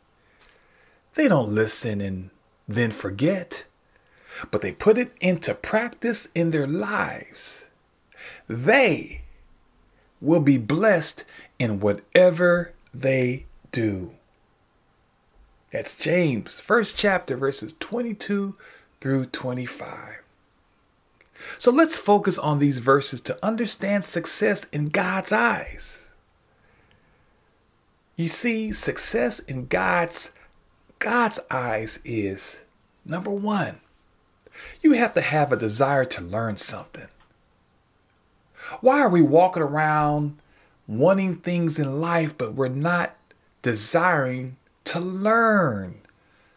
They 1.14 1.28
don't 1.28 1.54
listen 1.54 2.00
and 2.00 2.30
then 2.66 2.90
forget, 2.90 3.64
but 4.50 4.60
they 4.60 4.72
put 4.72 4.98
it 4.98 5.12
into 5.20 5.54
practice 5.54 6.28
in 6.34 6.50
their 6.50 6.66
lives. 6.66 7.67
They 8.48 9.22
will 10.20 10.40
be 10.40 10.58
blessed 10.58 11.24
in 11.58 11.80
whatever 11.80 12.72
they 12.92 13.46
do. 13.72 14.12
That's 15.70 15.98
James, 15.98 16.60
first 16.60 16.96
chapter, 16.96 17.36
verses 17.36 17.74
22 17.78 18.56
through 19.00 19.26
25. 19.26 20.22
So 21.58 21.70
let's 21.70 21.98
focus 21.98 22.38
on 22.38 22.58
these 22.58 22.78
verses 22.78 23.20
to 23.22 23.44
understand 23.44 24.04
success 24.04 24.64
in 24.72 24.86
God's 24.86 25.32
eyes. 25.32 26.14
You 28.16 28.28
see, 28.28 28.72
success 28.72 29.38
in 29.38 29.66
God's 29.66 30.32
God's 30.98 31.38
eyes 31.48 32.00
is 32.04 32.64
number 33.04 33.30
1. 33.30 33.80
You 34.82 34.92
have 34.92 35.14
to 35.14 35.20
have 35.20 35.52
a 35.52 35.56
desire 35.56 36.04
to 36.06 36.20
learn 36.20 36.56
something. 36.56 37.06
Why 38.80 39.00
are 39.00 39.08
we 39.08 39.22
walking 39.22 39.62
around 39.62 40.38
wanting 40.86 41.36
things 41.36 41.78
in 41.78 42.00
life 42.00 42.36
but 42.36 42.54
we're 42.54 42.68
not 42.68 43.16
desiring 43.62 44.56
to 44.84 45.00
learn 45.00 46.00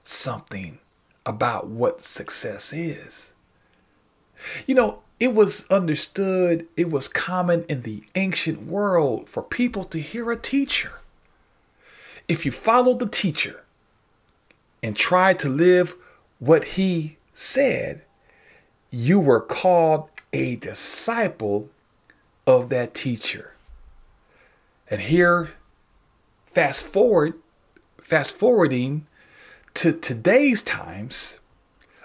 something 0.04 0.80
about 1.26 1.68
what 1.68 2.02
success 2.02 2.74
is? 2.74 3.34
You 4.66 4.76
know, 4.76 5.00
it 5.20 5.36
was 5.36 5.70
understood, 5.70 6.68
it 6.76 6.90
was 6.90 7.08
common 7.08 7.64
in 7.70 7.84
the 7.84 8.04
ancient 8.16 8.64
world 8.64 9.30
for 9.30 9.44
people 9.44 9.84
to 9.86 10.00
hear 10.00 10.32
a 10.32 10.38
teacher. 10.38 11.02
If 12.28 12.46
you 12.46 12.52
followed 12.52 13.00
the 13.00 13.08
teacher 13.08 13.64
and 14.82 14.96
tried 14.96 15.38
to 15.40 15.50
live 15.50 15.96
what 16.40 16.64
he 16.64 17.18
said, 17.34 18.02
you 18.90 19.20
were 19.20 19.42
called 19.42 20.10
a 20.34 20.56
disciple 20.56 21.70
of 22.48 22.70
that 22.70 22.94
teacher. 22.94 23.56
And 24.90 25.02
here, 25.02 25.52
fast 26.46 26.86
forward, 26.86 27.34
fast 28.02 28.36
forwarding 28.36 29.08
to 29.76 29.94
today's 29.94 30.62
times, 30.62 31.40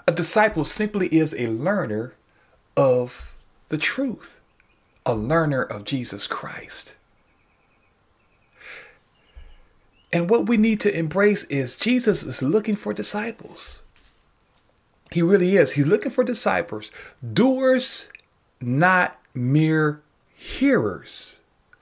a 0.06 0.12
disciple 0.12 0.64
simply 0.64 1.08
is 1.08 1.34
a 1.34 1.48
learner 1.48 2.14
of 2.76 3.34
the 3.68 3.78
truth, 3.78 4.40
a 5.04 5.14
learner 5.14 5.62
of 5.62 5.84
Jesus 5.84 6.26
Christ. 6.26 6.96
And 10.12 10.30
what 10.30 10.46
we 10.46 10.56
need 10.56 10.80
to 10.80 10.96
embrace 10.96 11.44
is 11.44 11.76
Jesus 11.76 12.22
is 12.22 12.42
looking 12.42 12.76
for 12.76 12.94
disciples. 12.94 13.82
He 15.10 15.22
really 15.22 15.56
is. 15.56 15.72
He's 15.72 15.86
looking 15.86 16.10
for 16.10 16.24
disciples, 16.24 16.92
doers, 17.32 18.08
not 18.60 19.18
mere 19.34 20.02
hearers. 20.36 21.40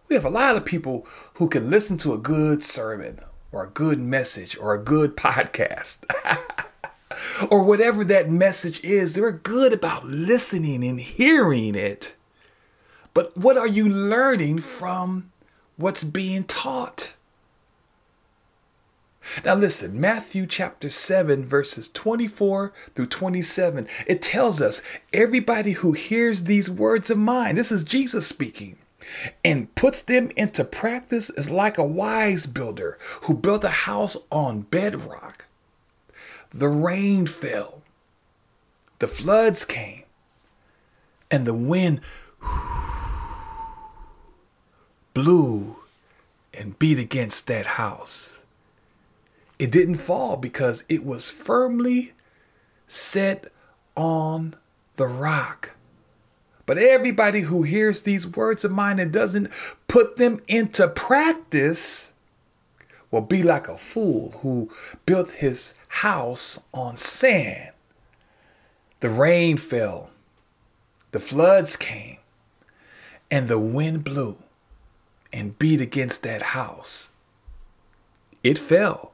We 0.09 0.15
have 0.15 0.25
a 0.25 0.31
lot 0.31 0.57
of 0.57 0.65
people 0.65 1.07
who 1.35 1.49
can 1.49 1.71
listen 1.71 1.99
to 1.99 2.15
a 2.15 2.19
good 2.19 2.63
sermon 2.63 3.19
or 3.51 3.65
a 3.65 3.71
good 3.71 4.01
message 4.01 4.57
or 4.57 4.75
a 4.75 4.83
good 4.83 5.17
podcast. 5.17 6.05
or 7.51 7.65
whatever 7.65 8.05
that 8.05 8.31
message 8.31 8.83
is, 8.83 9.15
they're 9.15 9.33
good 9.33 9.73
about 9.73 10.05
listening 10.05 10.85
and 10.85 11.01
hearing 11.01 11.75
it. 11.75 12.17
But 13.13 13.37
what 13.37 13.57
are 13.57 13.67
you 13.67 13.89
learning 13.89 14.61
from 14.61 15.33
what's 15.77 16.05
being 16.05 16.45
taught? 16.45 17.14
Now, 19.45 19.55
listen, 19.55 20.01
Matthew 20.01 20.47
chapter 20.47 20.91
7, 20.91 21.45
verses 21.45 21.89
24 21.89 22.73
through 22.95 23.07
27, 23.07 23.87
it 24.07 24.23
tells 24.23 24.61
us 24.61 24.83
everybody 25.13 25.73
who 25.73 25.93
hears 25.93 26.45
these 26.45 26.71
words 26.71 27.11
of 27.11 27.19
mine, 27.19 27.57
this 27.57 27.73
is 27.73 27.85
Jesus 27.85 28.27
speaking, 28.27 28.77
and 29.45 29.75
puts 29.75 30.03
them 30.03 30.31
into 30.37 30.65
practice 30.65 31.31
is 31.31 31.51
like 31.51 31.79
a 31.79 31.87
wise 31.87 32.47
builder 32.47 32.99
who 33.23 33.35
built 33.35 33.65
a 33.65 33.69
house 33.69 34.17
on 34.31 34.63
bedrock. 34.63 35.47
The 36.53 36.69
rain 36.69 37.27
fell, 37.27 37.83
the 38.99 39.09
floods 39.09 39.65
came, 39.65 40.05
and 41.31 41.47
the 41.47 41.55
wind 41.55 42.01
blew 45.15 45.77
and 46.53 46.79
beat 46.79 46.99
against 46.99 47.47
that 47.49 47.67
house. 47.67 48.44
It 49.65 49.73
didn't 49.73 49.95
fall 49.95 50.37
because 50.37 50.85
it 50.91 51.07
was 51.07 51.31
firmly 51.31 52.13
set 52.87 53.51
on 53.97 54.57
the 54.97 55.07
rock. 55.07 55.71
But 56.67 56.77
everybody 56.77 57.41
who 57.41 57.63
hears 57.63 58.03
these 58.03 58.27
words 58.27 58.67
of 58.67 58.73
mine 58.73 58.99
and 58.99 59.11
doesn't 59.11 59.51
put 59.89 60.19
them 60.19 60.39
into 60.49 60.87
practice 60.87 62.13
will 63.11 63.23
be 63.23 63.43
like 63.43 63.67
a 63.67 63.79
fool 63.79 64.33
who 64.43 64.69
built 65.07 65.31
his 65.31 65.75
house 65.89 66.63
on 66.75 66.97
sand. 66.97 67.73
The 69.01 69.09
rain 69.09 69.57
fell, 69.57 70.11
the 71.13 71.21
floods 71.21 71.75
came, 71.75 72.19
and 73.31 73.49
the 73.49 73.59
wind 73.59 74.05
blew 74.05 74.37
and 75.33 75.59
beat 75.59 75.81
against 75.81 76.23
that 76.25 76.43
house. 76.43 77.13
It 78.43 78.59
fell 78.59 79.14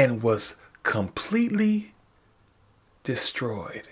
and 0.00 0.22
was 0.22 0.56
completely 0.82 1.92
destroyed. 3.04 3.90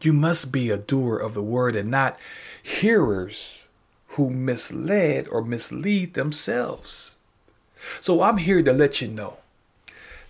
You 0.00 0.14
must 0.14 0.50
be 0.50 0.70
a 0.70 0.78
doer 0.78 1.18
of 1.18 1.34
the 1.34 1.42
word 1.42 1.76
and 1.76 1.90
not 1.90 2.18
hearers 2.62 3.68
who 4.08 4.30
misled 4.30 5.28
or 5.28 5.44
mislead 5.44 6.14
themselves. 6.14 7.18
So 8.00 8.22
I'm 8.22 8.38
here 8.38 8.62
to 8.62 8.72
let 8.72 9.02
you 9.02 9.08
know 9.08 9.36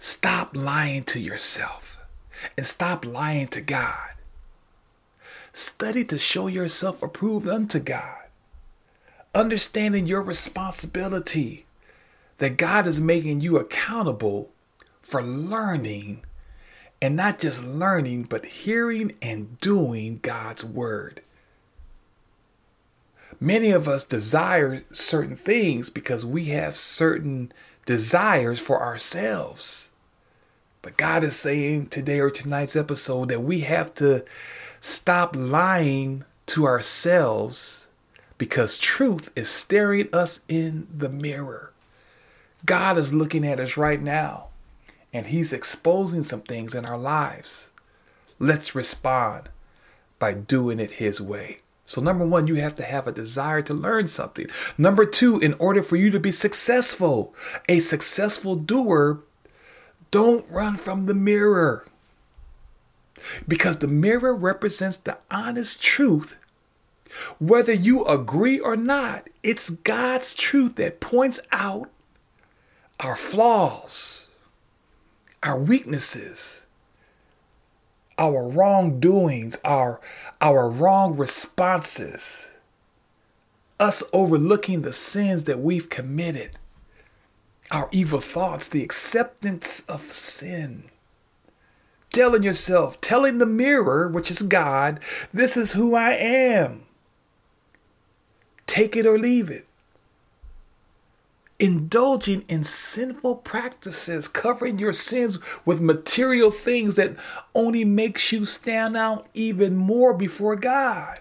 stop 0.00 0.56
lying 0.56 1.04
to 1.04 1.20
yourself 1.20 2.00
and 2.56 2.66
stop 2.66 3.06
lying 3.06 3.46
to 3.48 3.60
God. 3.60 4.10
Study 5.52 6.04
to 6.06 6.18
show 6.18 6.48
yourself 6.48 7.00
approved 7.00 7.48
unto 7.48 7.78
God, 7.78 8.24
understanding 9.32 10.06
your 10.06 10.22
responsibility 10.22 11.65
that 12.38 12.56
God 12.56 12.86
is 12.86 13.00
making 13.00 13.40
you 13.40 13.58
accountable 13.58 14.50
for 15.02 15.22
learning 15.22 16.22
and 17.00 17.16
not 17.16 17.38
just 17.38 17.64
learning, 17.64 18.24
but 18.24 18.46
hearing 18.46 19.12
and 19.22 19.58
doing 19.58 20.20
God's 20.22 20.64
word. 20.64 21.20
Many 23.38 23.70
of 23.70 23.86
us 23.86 24.04
desire 24.04 24.82
certain 24.92 25.36
things 25.36 25.90
because 25.90 26.24
we 26.24 26.46
have 26.46 26.76
certain 26.76 27.52
desires 27.84 28.58
for 28.58 28.82
ourselves. 28.82 29.92
But 30.80 30.96
God 30.96 31.22
is 31.22 31.36
saying 31.36 31.88
today 31.88 32.20
or 32.20 32.30
tonight's 32.30 32.76
episode 32.76 33.28
that 33.28 33.42
we 33.42 33.60
have 33.60 33.92
to 33.94 34.24
stop 34.80 35.36
lying 35.36 36.24
to 36.46 36.64
ourselves 36.64 37.88
because 38.38 38.78
truth 38.78 39.30
is 39.34 39.48
staring 39.48 40.08
us 40.12 40.44
in 40.48 40.86
the 40.94 41.08
mirror. 41.08 41.72
God 42.66 42.98
is 42.98 43.14
looking 43.14 43.46
at 43.46 43.60
us 43.60 43.76
right 43.76 44.02
now 44.02 44.48
and 45.12 45.26
He's 45.26 45.52
exposing 45.52 46.22
some 46.22 46.42
things 46.42 46.74
in 46.74 46.84
our 46.84 46.98
lives. 46.98 47.72
Let's 48.38 48.74
respond 48.74 49.48
by 50.18 50.34
doing 50.34 50.80
it 50.80 50.92
His 50.92 51.20
way. 51.20 51.58
So, 51.84 52.00
number 52.00 52.26
one, 52.26 52.48
you 52.48 52.56
have 52.56 52.74
to 52.76 52.82
have 52.82 53.06
a 53.06 53.12
desire 53.12 53.62
to 53.62 53.74
learn 53.74 54.08
something. 54.08 54.48
Number 54.76 55.06
two, 55.06 55.38
in 55.38 55.54
order 55.54 55.82
for 55.82 55.94
you 55.94 56.10
to 56.10 56.18
be 56.18 56.32
successful, 56.32 57.32
a 57.68 57.78
successful 57.78 58.56
doer, 58.56 59.20
don't 60.10 60.48
run 60.50 60.76
from 60.76 61.06
the 61.06 61.14
mirror. 61.14 61.86
Because 63.46 63.78
the 63.78 63.88
mirror 63.88 64.34
represents 64.34 64.96
the 64.96 65.18
honest 65.30 65.80
truth. 65.80 66.36
Whether 67.38 67.72
you 67.72 68.04
agree 68.04 68.58
or 68.58 68.76
not, 68.76 69.28
it's 69.44 69.70
God's 69.70 70.34
truth 70.34 70.76
that 70.76 71.00
points 71.00 71.40
out 71.52 71.88
our 73.00 73.16
flaws, 73.16 74.34
our 75.42 75.58
weaknesses, 75.58 76.66
our 78.18 78.48
wrongdoings, 78.48 79.58
our, 79.64 80.00
our 80.40 80.68
wrong 80.70 81.16
responses, 81.16 82.54
us 83.78 84.02
overlooking 84.12 84.82
the 84.82 84.92
sins 84.92 85.44
that 85.44 85.60
we've 85.60 85.90
committed, 85.90 86.52
our 87.70 87.88
evil 87.92 88.20
thoughts, 88.20 88.68
the 88.68 88.82
acceptance 88.82 89.84
of 89.88 90.00
sin. 90.00 90.84
Telling 92.10 92.42
yourself, 92.42 92.98
telling 93.02 93.36
the 93.38 93.46
mirror, 93.46 94.08
which 94.08 94.30
is 94.30 94.40
God, 94.40 95.00
this 95.34 95.56
is 95.58 95.74
who 95.74 95.94
I 95.94 96.12
am. 96.12 96.84
Take 98.64 98.96
it 98.96 99.04
or 99.04 99.18
leave 99.18 99.50
it 99.50 99.65
indulging 101.58 102.44
in 102.48 102.64
sinful 102.64 103.36
practices, 103.36 104.28
covering 104.28 104.78
your 104.78 104.92
sins 104.92 105.38
with 105.64 105.80
material 105.80 106.50
things 106.50 106.96
that 106.96 107.16
only 107.54 107.84
makes 107.84 108.32
you 108.32 108.44
stand 108.44 108.96
out 108.96 109.26
even 109.34 109.76
more 109.76 110.12
before 110.12 110.56
God. 110.56 111.18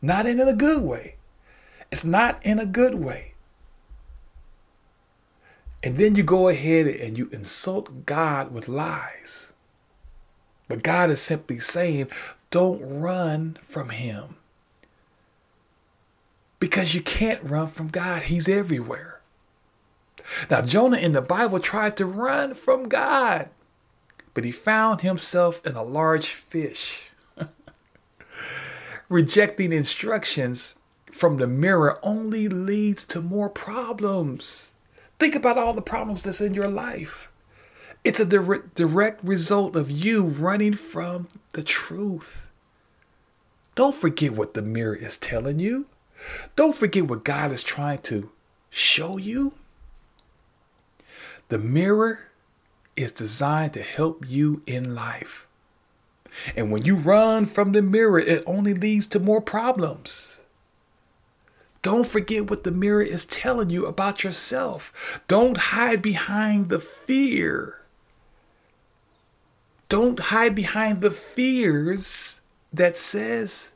Not 0.00 0.26
in 0.26 0.40
a 0.40 0.54
good 0.54 0.82
way. 0.82 1.16
It's 1.90 2.04
not 2.04 2.38
in 2.44 2.58
a 2.58 2.66
good 2.66 2.94
way. 2.94 3.34
And 5.82 5.96
then 5.96 6.16
you 6.16 6.22
go 6.22 6.48
ahead 6.48 6.86
and 6.86 7.16
you 7.16 7.28
insult 7.32 8.06
God 8.06 8.52
with 8.52 8.68
lies. 8.68 9.52
But 10.68 10.82
God 10.82 11.10
is 11.10 11.20
simply 11.20 11.58
saying, 11.58 12.08
don't 12.50 12.80
run 12.82 13.56
from 13.60 13.90
Him. 13.90 14.36
Because 16.60 16.94
you 16.94 17.00
can't 17.00 17.42
run 17.42 17.68
from 17.68 17.88
God, 17.88 18.24
He's 18.24 18.48
everywhere. 18.48 19.07
Now, 20.50 20.62
Jonah 20.62 20.98
in 20.98 21.12
the 21.12 21.22
Bible 21.22 21.60
tried 21.60 21.96
to 21.96 22.06
run 22.06 22.54
from 22.54 22.88
God, 22.88 23.50
but 24.34 24.44
he 24.44 24.52
found 24.52 25.00
himself 25.00 25.64
in 25.64 25.74
a 25.74 25.82
large 25.82 26.28
fish. 26.28 27.10
Rejecting 29.08 29.72
instructions 29.72 30.74
from 31.10 31.38
the 31.38 31.46
mirror 31.46 31.98
only 32.02 32.48
leads 32.48 33.04
to 33.04 33.20
more 33.20 33.48
problems. 33.48 34.74
Think 35.18 35.34
about 35.34 35.58
all 35.58 35.72
the 35.72 35.82
problems 35.82 36.22
that's 36.22 36.40
in 36.40 36.54
your 36.54 36.68
life. 36.68 37.30
It's 38.04 38.20
a 38.20 38.24
direct, 38.24 38.74
direct 38.74 39.24
result 39.24 39.74
of 39.74 39.90
you 39.90 40.24
running 40.24 40.74
from 40.74 41.28
the 41.52 41.62
truth. 41.62 42.48
Don't 43.74 43.94
forget 43.94 44.32
what 44.32 44.54
the 44.54 44.62
mirror 44.62 44.94
is 44.94 45.16
telling 45.16 45.58
you. 45.58 45.86
Don't 46.56 46.74
forget 46.74 47.04
what 47.08 47.24
God 47.24 47.52
is 47.52 47.62
trying 47.62 47.98
to 48.02 48.30
show 48.70 49.18
you. 49.18 49.54
The 51.48 51.58
mirror 51.58 52.28
is 52.94 53.10
designed 53.10 53.72
to 53.74 53.82
help 53.82 54.24
you 54.28 54.62
in 54.66 54.94
life. 54.94 55.46
And 56.56 56.70
when 56.70 56.84
you 56.84 56.94
run 56.94 57.46
from 57.46 57.72
the 57.72 57.80
mirror, 57.80 58.18
it 58.18 58.44
only 58.46 58.74
leads 58.74 59.06
to 59.08 59.20
more 59.20 59.40
problems. 59.40 60.42
Don't 61.80 62.06
forget 62.06 62.50
what 62.50 62.64
the 62.64 62.70
mirror 62.70 63.02
is 63.02 63.24
telling 63.24 63.70
you 63.70 63.86
about 63.86 64.24
yourself. 64.24 65.22
Don't 65.26 65.56
hide 65.56 66.02
behind 66.02 66.68
the 66.68 66.80
fear. 66.80 67.80
Don't 69.88 70.18
hide 70.18 70.54
behind 70.54 71.00
the 71.00 71.10
fears 71.10 72.42
that 72.72 72.96
says 72.96 73.72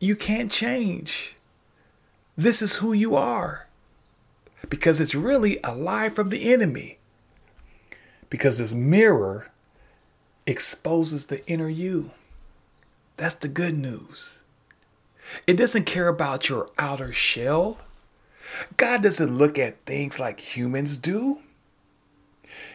you 0.00 0.16
can't 0.16 0.50
change. 0.50 1.36
This 2.36 2.60
is 2.60 2.76
who 2.76 2.92
you 2.92 3.14
are 3.14 3.67
because 4.70 5.00
it's 5.00 5.14
really 5.14 5.58
a 5.64 5.74
lie 5.74 6.08
from 6.08 6.28
the 6.28 6.52
enemy. 6.52 6.98
Because 8.30 8.58
this 8.58 8.74
mirror 8.74 9.50
exposes 10.46 11.26
the 11.26 11.46
inner 11.46 11.68
you. 11.68 12.12
That's 13.16 13.34
the 13.34 13.48
good 13.48 13.74
news. 13.74 14.42
It 15.46 15.56
doesn't 15.56 15.84
care 15.84 16.08
about 16.08 16.48
your 16.48 16.70
outer 16.78 17.12
shell. 17.12 17.78
God 18.76 19.02
doesn't 19.02 19.36
look 19.36 19.58
at 19.58 19.84
things 19.84 20.18
like 20.18 20.56
humans 20.56 20.96
do. 20.96 21.38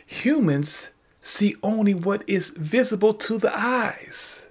Humans 0.05 0.91
see 1.21 1.55
only 1.63 1.93
what 1.93 2.23
is 2.27 2.51
visible 2.51 3.13
to 3.13 3.37
the 3.37 3.57
eyes, 3.57 4.49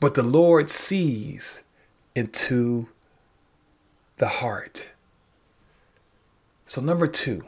but 0.00 0.14
the 0.14 0.22
Lord 0.22 0.68
sees 0.68 1.62
into 2.14 2.88
the 4.16 4.26
heart. 4.26 4.92
So, 6.68 6.82
number 6.82 7.06
two, 7.06 7.44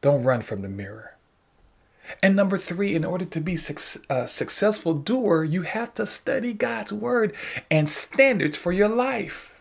don't 0.00 0.22
run 0.22 0.40
from 0.40 0.62
the 0.62 0.68
mirror. 0.68 1.16
And 2.22 2.36
number 2.36 2.56
three, 2.56 2.94
in 2.94 3.04
order 3.04 3.24
to 3.24 3.40
be 3.40 3.56
a 3.56 4.12
uh, 4.12 4.26
successful 4.26 4.94
doer, 4.94 5.42
you 5.42 5.62
have 5.62 5.92
to 5.94 6.06
study 6.06 6.52
God's 6.52 6.92
word 6.92 7.34
and 7.72 7.88
standards 7.88 8.56
for 8.56 8.70
your 8.70 8.88
life. 8.88 9.60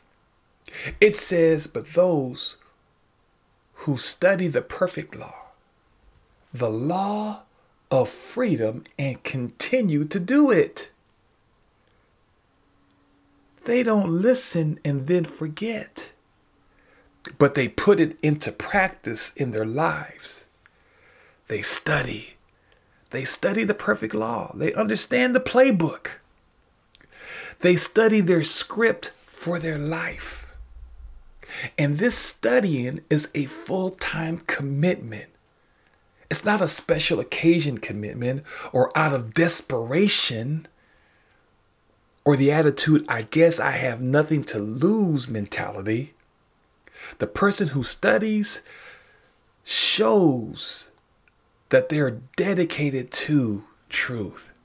It 1.01 1.15
says, 1.15 1.65
but 1.65 1.87
those 1.93 2.57
who 3.73 3.97
study 3.97 4.47
the 4.47 4.61
perfect 4.61 5.15
law, 5.15 5.47
the 6.53 6.69
law 6.69 7.41
of 7.89 8.07
freedom, 8.07 8.83
and 8.99 9.23
continue 9.23 10.03
to 10.05 10.19
do 10.19 10.51
it. 10.51 10.91
They 13.63 13.81
don't 13.81 14.21
listen 14.21 14.79
and 14.85 15.07
then 15.07 15.23
forget 15.23 16.11
but 17.37 17.55
they 17.55 17.67
put 17.67 17.99
it 17.99 18.17
into 18.21 18.51
practice 18.51 19.33
in 19.35 19.51
their 19.51 19.65
lives. 19.65 20.49
They 21.47 21.61
study, 21.61 22.35
They 23.11 23.23
study 23.23 23.63
the 23.63 23.73
perfect 23.73 24.13
law. 24.13 24.51
They 24.55 24.73
understand 24.73 25.35
the 25.35 25.39
playbook. 25.39 26.19
They 27.59 27.75
study 27.75 28.19
their 28.19 28.43
script 28.43 29.11
for 29.15 29.59
their 29.59 29.77
life. 29.77 30.53
And 31.77 31.97
this 31.97 32.17
studying 32.17 33.01
is 33.09 33.29
a 33.33 33.45
full 33.45 33.91
time 33.91 34.37
commitment. 34.39 35.29
It's 36.29 36.43
not 36.43 36.61
a 36.61 36.67
special 36.67 37.19
occasion 37.19 37.77
commitment 37.77 38.43
or 38.73 38.91
out 38.97 39.13
of 39.13 39.33
desperation 39.33 40.67
or 42.25 42.35
the 42.35 42.51
attitude, 42.51 43.05
I 43.07 43.21
guess 43.21 43.59
I 43.59 43.71
have 43.71 44.01
nothing 44.01 44.43
to 44.45 44.57
lose 44.57 45.29
mentality. 45.29 46.14
The 47.17 47.27
person 47.27 47.69
who 47.69 47.83
studies 47.83 48.63
shows 49.63 50.91
that 51.69 51.89
they're 51.89 52.21
dedicated 52.35 53.11
to 53.11 53.63
truth. 53.89 54.57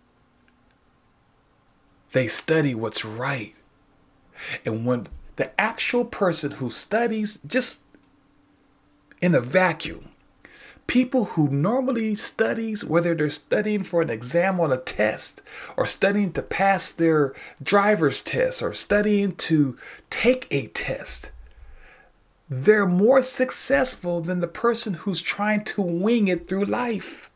They 2.13 2.27
study 2.27 2.75
what's 2.75 3.05
right. 3.05 3.55
And 4.65 4.85
when 4.85 5.07
the 5.37 5.59
actual 5.61 6.05
person 6.05 6.53
who 6.53 6.71
studies 6.71 7.39
just 7.47 7.85
in 9.21 9.35
a 9.35 9.41
vacuum, 9.41 10.09
people 10.87 11.25
who 11.27 11.49
normally 11.49 12.17
studies 12.17 12.85
whether 12.85 13.15
they're 13.15 13.31
studying 13.31 13.83
for 13.83 14.03
an 14.03 14.11
exam 14.11 14.59
on 14.59 14.73
a 14.73 14.77
test 14.77 15.41
or 15.77 15.87
studying 15.87 16.33
to 16.33 16.43
pass 16.43 16.91
their 16.91 17.33
driver's 17.63 18.23
test 18.23 18.61
or 18.61 18.73
studying 18.73 19.35
to 19.37 19.79
take 20.11 20.49
a 20.51 20.67
test 20.69 21.31
they're 22.51 22.87
more 22.87 23.23
successful 23.23 24.21
than 24.21 24.41
the 24.41 24.49
person 24.49 24.95
who's 24.95 25.23
trying 25.23 25.63
to 25.65 25.81
wing 25.81 26.29
it 26.29 26.49
through 26.49 26.65
life 26.65 27.31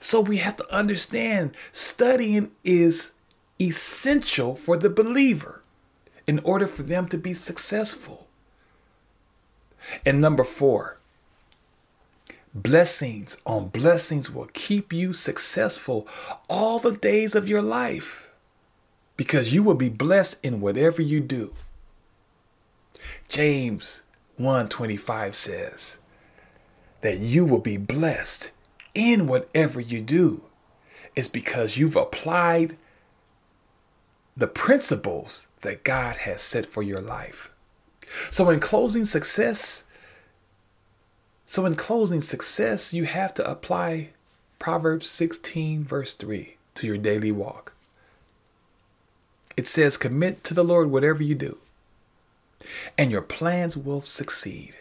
so 0.00 0.20
we 0.20 0.38
have 0.38 0.56
to 0.56 0.74
understand 0.74 1.54
studying 1.70 2.50
is 2.64 3.12
essential 3.60 4.54
for 4.56 4.76
the 4.76 4.90
believer 4.90 5.62
in 6.26 6.40
order 6.40 6.66
for 6.66 6.82
them 6.82 7.06
to 7.06 7.16
be 7.16 7.32
successful 7.32 8.24
and 10.04 10.20
number 10.20 10.44
four, 10.44 10.98
blessings 12.54 13.38
on 13.44 13.68
blessings 13.68 14.30
will 14.30 14.48
keep 14.52 14.92
you 14.92 15.12
successful 15.12 16.06
all 16.48 16.78
the 16.78 16.96
days 16.96 17.34
of 17.34 17.48
your 17.48 17.62
life 17.62 18.30
because 19.16 19.52
you 19.52 19.62
will 19.62 19.74
be 19.74 19.88
blessed 19.88 20.38
in 20.44 20.60
whatever 20.60 21.02
you 21.02 21.20
do. 21.20 21.52
James 23.28 24.02
1:25 24.38 25.34
says 25.34 26.00
that 27.00 27.18
you 27.18 27.44
will 27.44 27.60
be 27.60 27.76
blessed 27.76 28.50
in 28.94 29.26
whatever 29.26 29.80
you 29.80 30.00
do 30.00 30.42
is 31.14 31.28
because 31.28 31.76
you've 31.76 31.96
applied 31.96 32.76
the 34.36 34.46
principles 34.46 35.48
that 35.60 35.84
God 35.84 36.18
has 36.18 36.40
set 36.40 36.66
for 36.66 36.82
your 36.82 37.00
life. 37.00 37.52
So 38.30 38.50
in 38.50 38.60
closing 38.60 39.04
success, 39.04 39.84
so 41.46 41.66
in 41.66 41.74
closing 41.74 42.20
success, 42.20 42.92
you 42.92 43.04
have 43.04 43.34
to 43.34 43.48
apply 43.48 44.10
Proverbs 44.58 45.08
16 45.08 45.84
verse 45.84 46.14
3 46.14 46.56
to 46.76 46.86
your 46.86 46.98
daily 46.98 47.30
walk. 47.30 47.74
It 49.56 49.68
says 49.68 49.96
commit 49.96 50.42
to 50.44 50.54
the 50.54 50.64
Lord 50.64 50.90
whatever 50.90 51.22
you 51.22 51.34
do, 51.34 51.58
and 52.96 53.10
your 53.10 53.22
plans 53.22 53.76
will 53.76 54.00
succeed. 54.00 54.76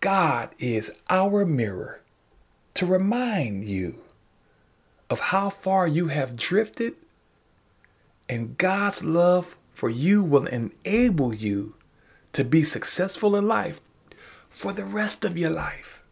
God 0.00 0.50
is 0.58 1.00
our 1.08 1.44
mirror 1.44 2.02
to 2.74 2.86
remind 2.86 3.64
you 3.64 4.00
of 5.08 5.20
how 5.20 5.48
far 5.48 5.86
you 5.86 6.08
have 6.08 6.36
drifted, 6.36 6.94
and 8.28 8.58
God's 8.58 9.04
love 9.04 9.56
for 9.72 9.88
you 9.88 10.22
will 10.22 10.46
enable 10.46 11.34
you 11.34 11.74
to 12.32 12.44
be 12.44 12.62
successful 12.62 13.36
in 13.36 13.46
life 13.46 13.80
for 14.48 14.72
the 14.72 14.84
rest 14.84 15.24
of 15.24 15.38
your 15.38 15.50
life. 15.50 16.02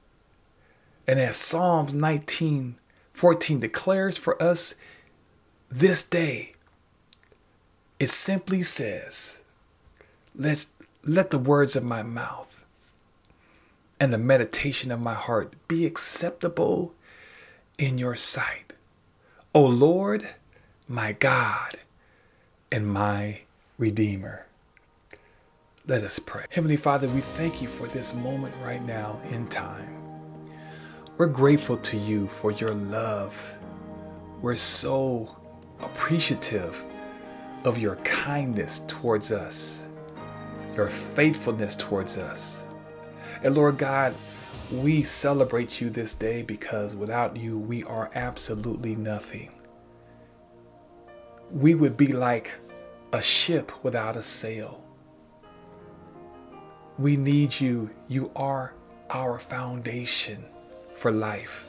And 1.07 1.18
as 1.18 1.37
Psalms 1.37 1.94
19 1.94 2.77
14 3.12 3.61
declares 3.61 4.16
for 4.16 4.42
us 4.42 4.75
this 5.70 6.03
day, 6.03 6.55
it 8.01 8.09
simply 8.09 8.62
says, 8.62 9.41
Let's 10.35 10.73
let 11.05 11.31
the 11.31 11.38
words 11.38 11.77
of 11.77 11.85
my 11.85 12.03
mouth 12.03 12.64
and 14.01 14.12
the 14.12 14.18
meditation 14.18 14.90
of 14.90 15.01
my 15.01 15.14
heart 15.14 15.55
be 15.68 15.87
acceptable 15.87 16.95
in 17.79 17.99
your 17.99 18.14
sight. 18.14 18.73
O 19.55 19.64
Lord, 19.64 20.29
my 20.88 21.12
God 21.12 21.77
and 22.71 22.87
my 22.87 23.40
Redeemer. 23.79 24.47
Let 25.87 26.03
us 26.03 26.18
pray. 26.18 26.45
Heavenly 26.51 26.77
Father, 26.77 27.09
we 27.09 27.21
thank 27.21 27.61
you 27.61 27.68
for 27.68 27.87
this 27.88 28.14
moment 28.14 28.55
right 28.62 28.83
now 28.83 29.21
in 29.31 29.47
time. 29.49 29.99
We're 31.18 31.27
grateful 31.27 31.77
to 31.77 31.97
you 31.97 32.29
for 32.29 32.53
your 32.53 32.75
love. 32.75 33.55
We're 34.40 34.57
so 34.57 35.37
appreciative 35.81 36.85
of 37.64 37.79
your 37.79 37.97
kindness 37.97 38.81
towards 38.87 39.33
us, 39.33 39.88
your 40.77 40.89
faithfulness 40.89 41.75
towards 41.77 42.19
us. 42.19 42.67
And 43.43 43.55
Lord 43.55 43.79
God, 43.79 44.15
we 44.71 45.03
celebrate 45.03 45.81
you 45.81 45.91
this 45.91 46.15
day 46.15 46.43
because 46.43 46.97
without 46.97 47.37
you, 47.37 47.59
we 47.59 47.83
are 47.85 48.11
absolutely 48.15 48.97
nothing. 48.97 49.55
We 51.51 51.75
would 51.75 51.97
be 51.97 52.13
like 52.13 52.55
a 53.13 53.21
ship 53.21 53.85
without 53.85 54.17
a 54.17 54.23
sail. 54.23 54.83
We 56.99 57.17
need 57.17 57.61
you. 57.61 57.91
You 58.09 58.31
are 58.35 58.75
our 59.11 59.39
foundation 59.39 60.45
for 60.95 61.11
life. 61.11 61.67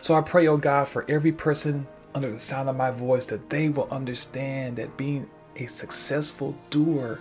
So 0.00 0.14
I 0.14 0.22
pray, 0.22 0.48
oh 0.48 0.56
God, 0.56 0.88
for 0.88 1.04
every 1.08 1.32
person 1.32 1.86
under 2.14 2.30
the 2.30 2.38
sound 2.38 2.68
of 2.68 2.76
my 2.76 2.90
voice 2.90 3.26
that 3.26 3.50
they 3.50 3.68
will 3.68 3.88
understand 3.90 4.76
that 4.76 4.96
being 4.96 5.28
a 5.56 5.66
successful 5.66 6.58
doer 6.70 7.20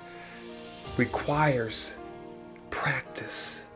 requires 0.98 1.98
practice, 2.70 3.68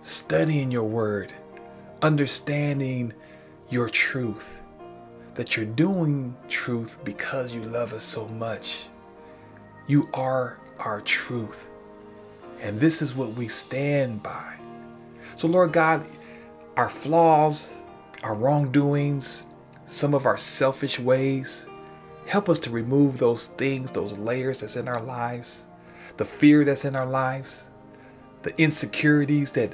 studying 0.00 0.70
your 0.70 0.84
word, 0.84 1.34
understanding 2.02 3.12
your 3.70 3.88
truth 3.88 4.62
that 5.36 5.54
you're 5.54 5.66
doing 5.66 6.34
truth 6.48 6.98
because 7.04 7.54
you 7.54 7.62
love 7.64 7.92
us 7.92 8.02
so 8.02 8.26
much. 8.28 8.88
You 9.86 10.08
are 10.14 10.58
our 10.78 11.02
truth. 11.02 11.68
And 12.60 12.80
this 12.80 13.02
is 13.02 13.14
what 13.14 13.34
we 13.34 13.46
stand 13.48 14.22
by. 14.22 14.56
So, 15.36 15.46
Lord 15.46 15.72
God, 15.72 16.06
our 16.78 16.88
flaws, 16.88 17.82
our 18.22 18.34
wrongdoings, 18.34 19.44
some 19.84 20.14
of 20.14 20.24
our 20.24 20.38
selfish 20.38 20.98
ways, 20.98 21.68
help 22.26 22.48
us 22.48 22.58
to 22.60 22.70
remove 22.70 23.18
those 23.18 23.46
things, 23.46 23.92
those 23.92 24.18
layers 24.18 24.60
that's 24.60 24.76
in 24.76 24.88
our 24.88 25.02
lives, 25.02 25.66
the 26.16 26.24
fear 26.24 26.64
that's 26.64 26.84
in 26.84 26.96
our 26.96 27.06
lives, 27.06 27.70
the 28.42 28.58
insecurities 28.60 29.52
that 29.52 29.72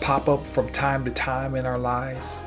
pop 0.00 0.28
up 0.28 0.46
from 0.46 0.68
time 0.70 1.04
to 1.04 1.10
time 1.10 1.54
in 1.54 1.66
our 1.66 1.78
lives. 1.78 2.46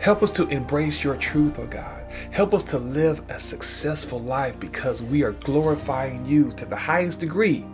Help 0.00 0.22
us 0.22 0.30
to 0.30 0.46
embrace 0.48 1.04
your 1.04 1.16
truth, 1.16 1.58
oh 1.58 1.66
God. 1.66 2.10
Help 2.30 2.54
us 2.54 2.64
to 2.64 2.78
live 2.78 3.22
a 3.30 3.38
successful 3.38 4.18
life 4.18 4.58
because 4.58 5.02
we 5.02 5.22
are 5.22 5.32
glorifying 5.32 6.24
you 6.24 6.50
to 6.52 6.64
the 6.64 6.76
highest 6.76 7.20
degree. 7.20 7.66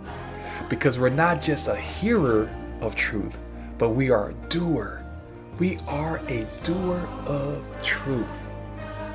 Because 0.69 0.99
we're 0.99 1.09
not 1.09 1.41
just 1.41 1.69
a 1.69 1.77
hearer 1.77 2.51
of 2.81 2.95
truth, 2.95 3.41
but 3.79 3.91
we 3.91 4.11
are 4.11 4.31
a 4.31 4.35
doer. 4.49 5.05
We 5.59 5.79
are 5.89 6.19
a 6.29 6.45
doer 6.65 7.09
of 7.27 7.65
truth 7.83 8.47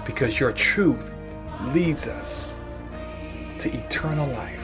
because 0.06 0.40
your 0.40 0.54
truth 0.54 1.14
leads 1.74 2.08
us 2.08 2.60
to 3.60 3.72
eternal 3.72 4.28
life 4.34 4.61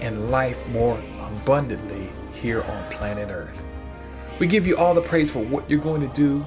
and 0.00 0.30
life 0.30 0.66
more 0.68 1.02
abundantly 1.20 2.10
here 2.32 2.62
on 2.62 2.92
planet 2.92 3.30
Earth. 3.30 3.64
We 4.38 4.46
give 4.46 4.66
you 4.66 4.76
all 4.76 4.94
the 4.94 5.02
praise 5.02 5.30
for 5.30 5.40
what 5.40 5.68
you're 5.68 5.80
going 5.80 6.00
to 6.00 6.14
do 6.14 6.46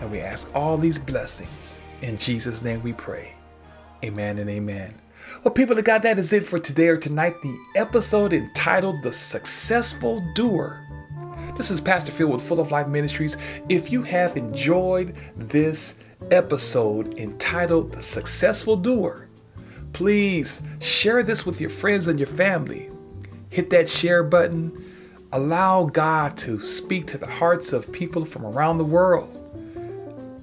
and 0.00 0.10
we 0.10 0.20
ask 0.20 0.54
all 0.54 0.76
these 0.76 0.98
blessings. 0.98 1.82
In 2.02 2.18
Jesus' 2.18 2.62
name 2.62 2.82
we 2.82 2.92
pray. 2.92 3.34
Amen 4.04 4.38
and 4.38 4.50
amen. 4.50 4.94
Well, 5.42 5.54
people 5.54 5.78
of 5.78 5.84
God, 5.84 6.02
that 6.02 6.18
is 6.18 6.32
it 6.34 6.44
for 6.44 6.58
today 6.58 6.88
or 6.88 6.98
tonight. 6.98 7.34
The 7.42 7.56
episode 7.76 8.34
entitled 8.34 9.02
The 9.02 9.12
Successful 9.12 10.22
Doer. 10.34 10.86
This 11.56 11.70
is 11.70 11.80
Pastor 11.80 12.12
Phil 12.12 12.28
with 12.28 12.46
Full 12.46 12.60
of 12.60 12.70
Life 12.70 12.88
Ministries. 12.88 13.62
If 13.70 13.90
you 13.90 14.02
have 14.02 14.36
enjoyed 14.36 15.16
this 15.36 15.98
episode 16.30 17.14
entitled 17.18 17.92
The 17.92 18.02
Successful 18.02 18.76
Doer, 18.76 19.23
please 19.94 20.62
share 20.80 21.22
this 21.22 21.46
with 21.46 21.60
your 21.60 21.70
friends 21.70 22.08
and 22.08 22.18
your 22.18 22.26
family. 22.26 22.90
Hit 23.48 23.70
that 23.70 23.88
share 23.88 24.22
button 24.22 24.84
Allow 25.34 25.86
God 25.86 26.36
to 26.36 26.60
speak 26.60 27.08
to 27.08 27.18
the 27.18 27.26
hearts 27.26 27.72
of 27.72 27.90
people 27.90 28.24
from 28.24 28.46
around 28.46 28.78
the 28.78 28.84
world. 28.84 29.28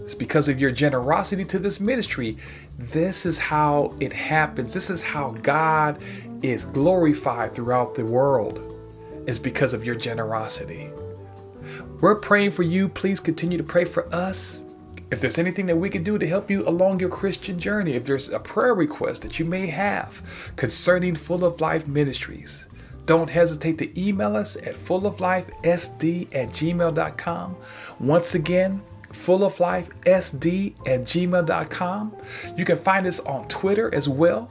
It's 0.02 0.14
because 0.14 0.50
of 0.50 0.60
your 0.60 0.72
generosity 0.72 1.46
to 1.46 1.60
this 1.60 1.80
ministry. 1.80 2.36
This 2.78 3.26
is 3.26 3.40
how 3.40 3.96
it 4.02 4.12
happens. 4.12 4.74
This 4.74 4.90
is 4.90 5.02
how 5.02 5.32
God 5.44 5.98
is 6.42 6.66
glorified 6.66 7.54
throughout 7.54 7.96
the 7.96 8.04
world. 8.04 8.60
It's 9.28 9.40
because 9.40 9.74
of 9.74 9.86
your 9.86 9.96
generosity. 9.96 10.90
We're 12.02 12.16
praying 12.16 12.52
for 12.52 12.64
you. 12.64 12.90
Please 12.90 13.22
continue 13.22 13.58
to 13.58 13.64
pray 13.64 13.86
for 13.86 14.14
us. 14.14 14.62
If 15.12 15.20
there's 15.20 15.38
anything 15.38 15.66
that 15.66 15.76
we 15.76 15.90
can 15.90 16.04
do 16.04 16.18
to 16.18 16.26
help 16.26 16.50
you 16.50 16.64
along 16.68 17.02
your 17.02 17.10
Christian 17.10 17.60
journey, 17.60 17.94
if 17.94 18.06
there's 18.06 18.30
a 18.30 18.40
prayer 18.40 18.74
request 18.74 19.24
that 19.24 19.40
you 19.40 19.46
may 19.46 19.68
have 19.68 20.54
concerning 20.56 21.16
Full 21.16 21.44
of 21.44 21.60
Life 21.60 21.86
Ministries, 21.86 22.70
don't 23.06 23.30
hesitate 23.30 23.78
to 23.80 24.02
email 24.02 24.38
us 24.38 24.56
at 24.56 24.76
fulloflifesd 24.76 26.34
at 26.34 26.50
gmail.com. 26.50 27.56
Once 28.00 28.36
again, 28.36 28.82
fulloflifesd 29.10 30.74
at 30.88 31.02
gmail.com. 31.02 32.16
You 32.56 32.66
can 32.66 32.78
find 32.78 33.06
us 33.06 33.20
on 33.20 33.48
Twitter 33.50 33.94
as 33.94 34.08
well. 34.08 34.50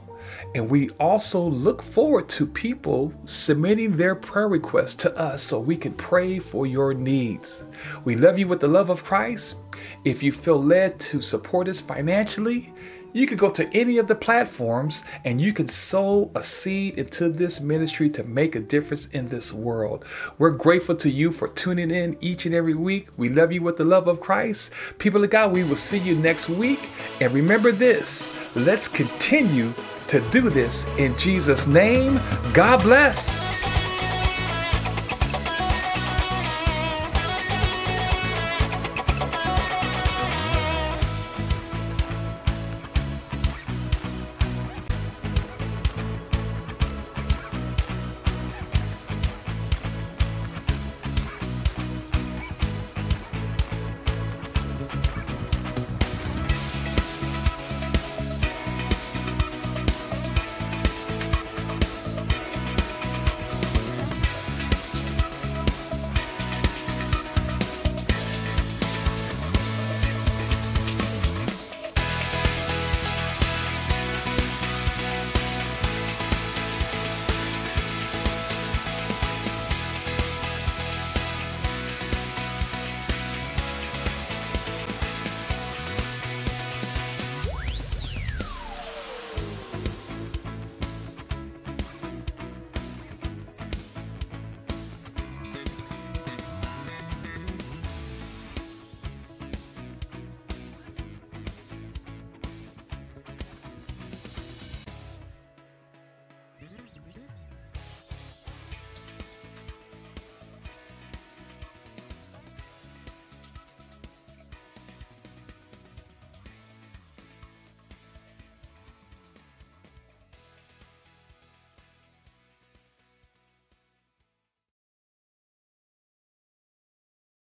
And 0.55 0.69
we 0.69 0.89
also 0.99 1.41
look 1.41 1.81
forward 1.81 2.29
to 2.29 2.45
people 2.45 3.13
submitting 3.25 3.95
their 3.95 4.15
prayer 4.15 4.47
requests 4.47 4.95
to 4.95 5.17
us 5.17 5.41
so 5.41 5.59
we 5.59 5.77
can 5.77 5.93
pray 5.93 6.39
for 6.39 6.65
your 6.65 6.93
needs. 6.93 7.67
We 8.05 8.15
love 8.15 8.37
you 8.37 8.47
with 8.47 8.59
the 8.59 8.67
love 8.67 8.89
of 8.89 9.03
Christ. 9.03 9.59
If 10.05 10.21
you 10.21 10.31
feel 10.31 10.61
led 10.61 10.99
to 11.01 11.21
support 11.21 11.67
us 11.67 11.81
financially, 11.81 12.73
you 13.13 13.27
can 13.27 13.37
go 13.37 13.51
to 13.51 13.69
any 13.73 13.97
of 13.97 14.07
the 14.07 14.15
platforms 14.15 15.03
and 15.25 15.41
you 15.41 15.51
can 15.51 15.67
sow 15.67 16.31
a 16.33 16.41
seed 16.41 16.97
into 16.97 17.29
this 17.29 17.59
ministry 17.59 18.09
to 18.11 18.23
make 18.23 18.55
a 18.55 18.61
difference 18.61 19.07
in 19.07 19.27
this 19.27 19.53
world. 19.53 20.05
We're 20.37 20.51
grateful 20.51 20.95
to 20.97 21.09
you 21.09 21.31
for 21.31 21.49
tuning 21.49 21.91
in 21.91 22.17
each 22.21 22.45
and 22.45 22.55
every 22.55 22.73
week. 22.73 23.09
We 23.17 23.29
love 23.29 23.51
you 23.51 23.61
with 23.61 23.77
the 23.77 23.83
love 23.83 24.07
of 24.07 24.21
Christ. 24.21 24.97
People 24.97 25.23
of 25.23 25.29
God, 25.29 25.51
we 25.51 25.63
will 25.63 25.75
see 25.75 25.99
you 25.99 26.15
next 26.15 26.47
week. 26.47 26.89
And 27.19 27.33
remember 27.33 27.71
this 27.71 28.33
let's 28.55 28.87
continue 28.87 29.73
to 30.11 30.19
do 30.29 30.49
this 30.49 30.87
in 30.97 31.17
Jesus' 31.17 31.67
name. 31.67 32.19
God 32.53 32.83
bless. 32.83 33.90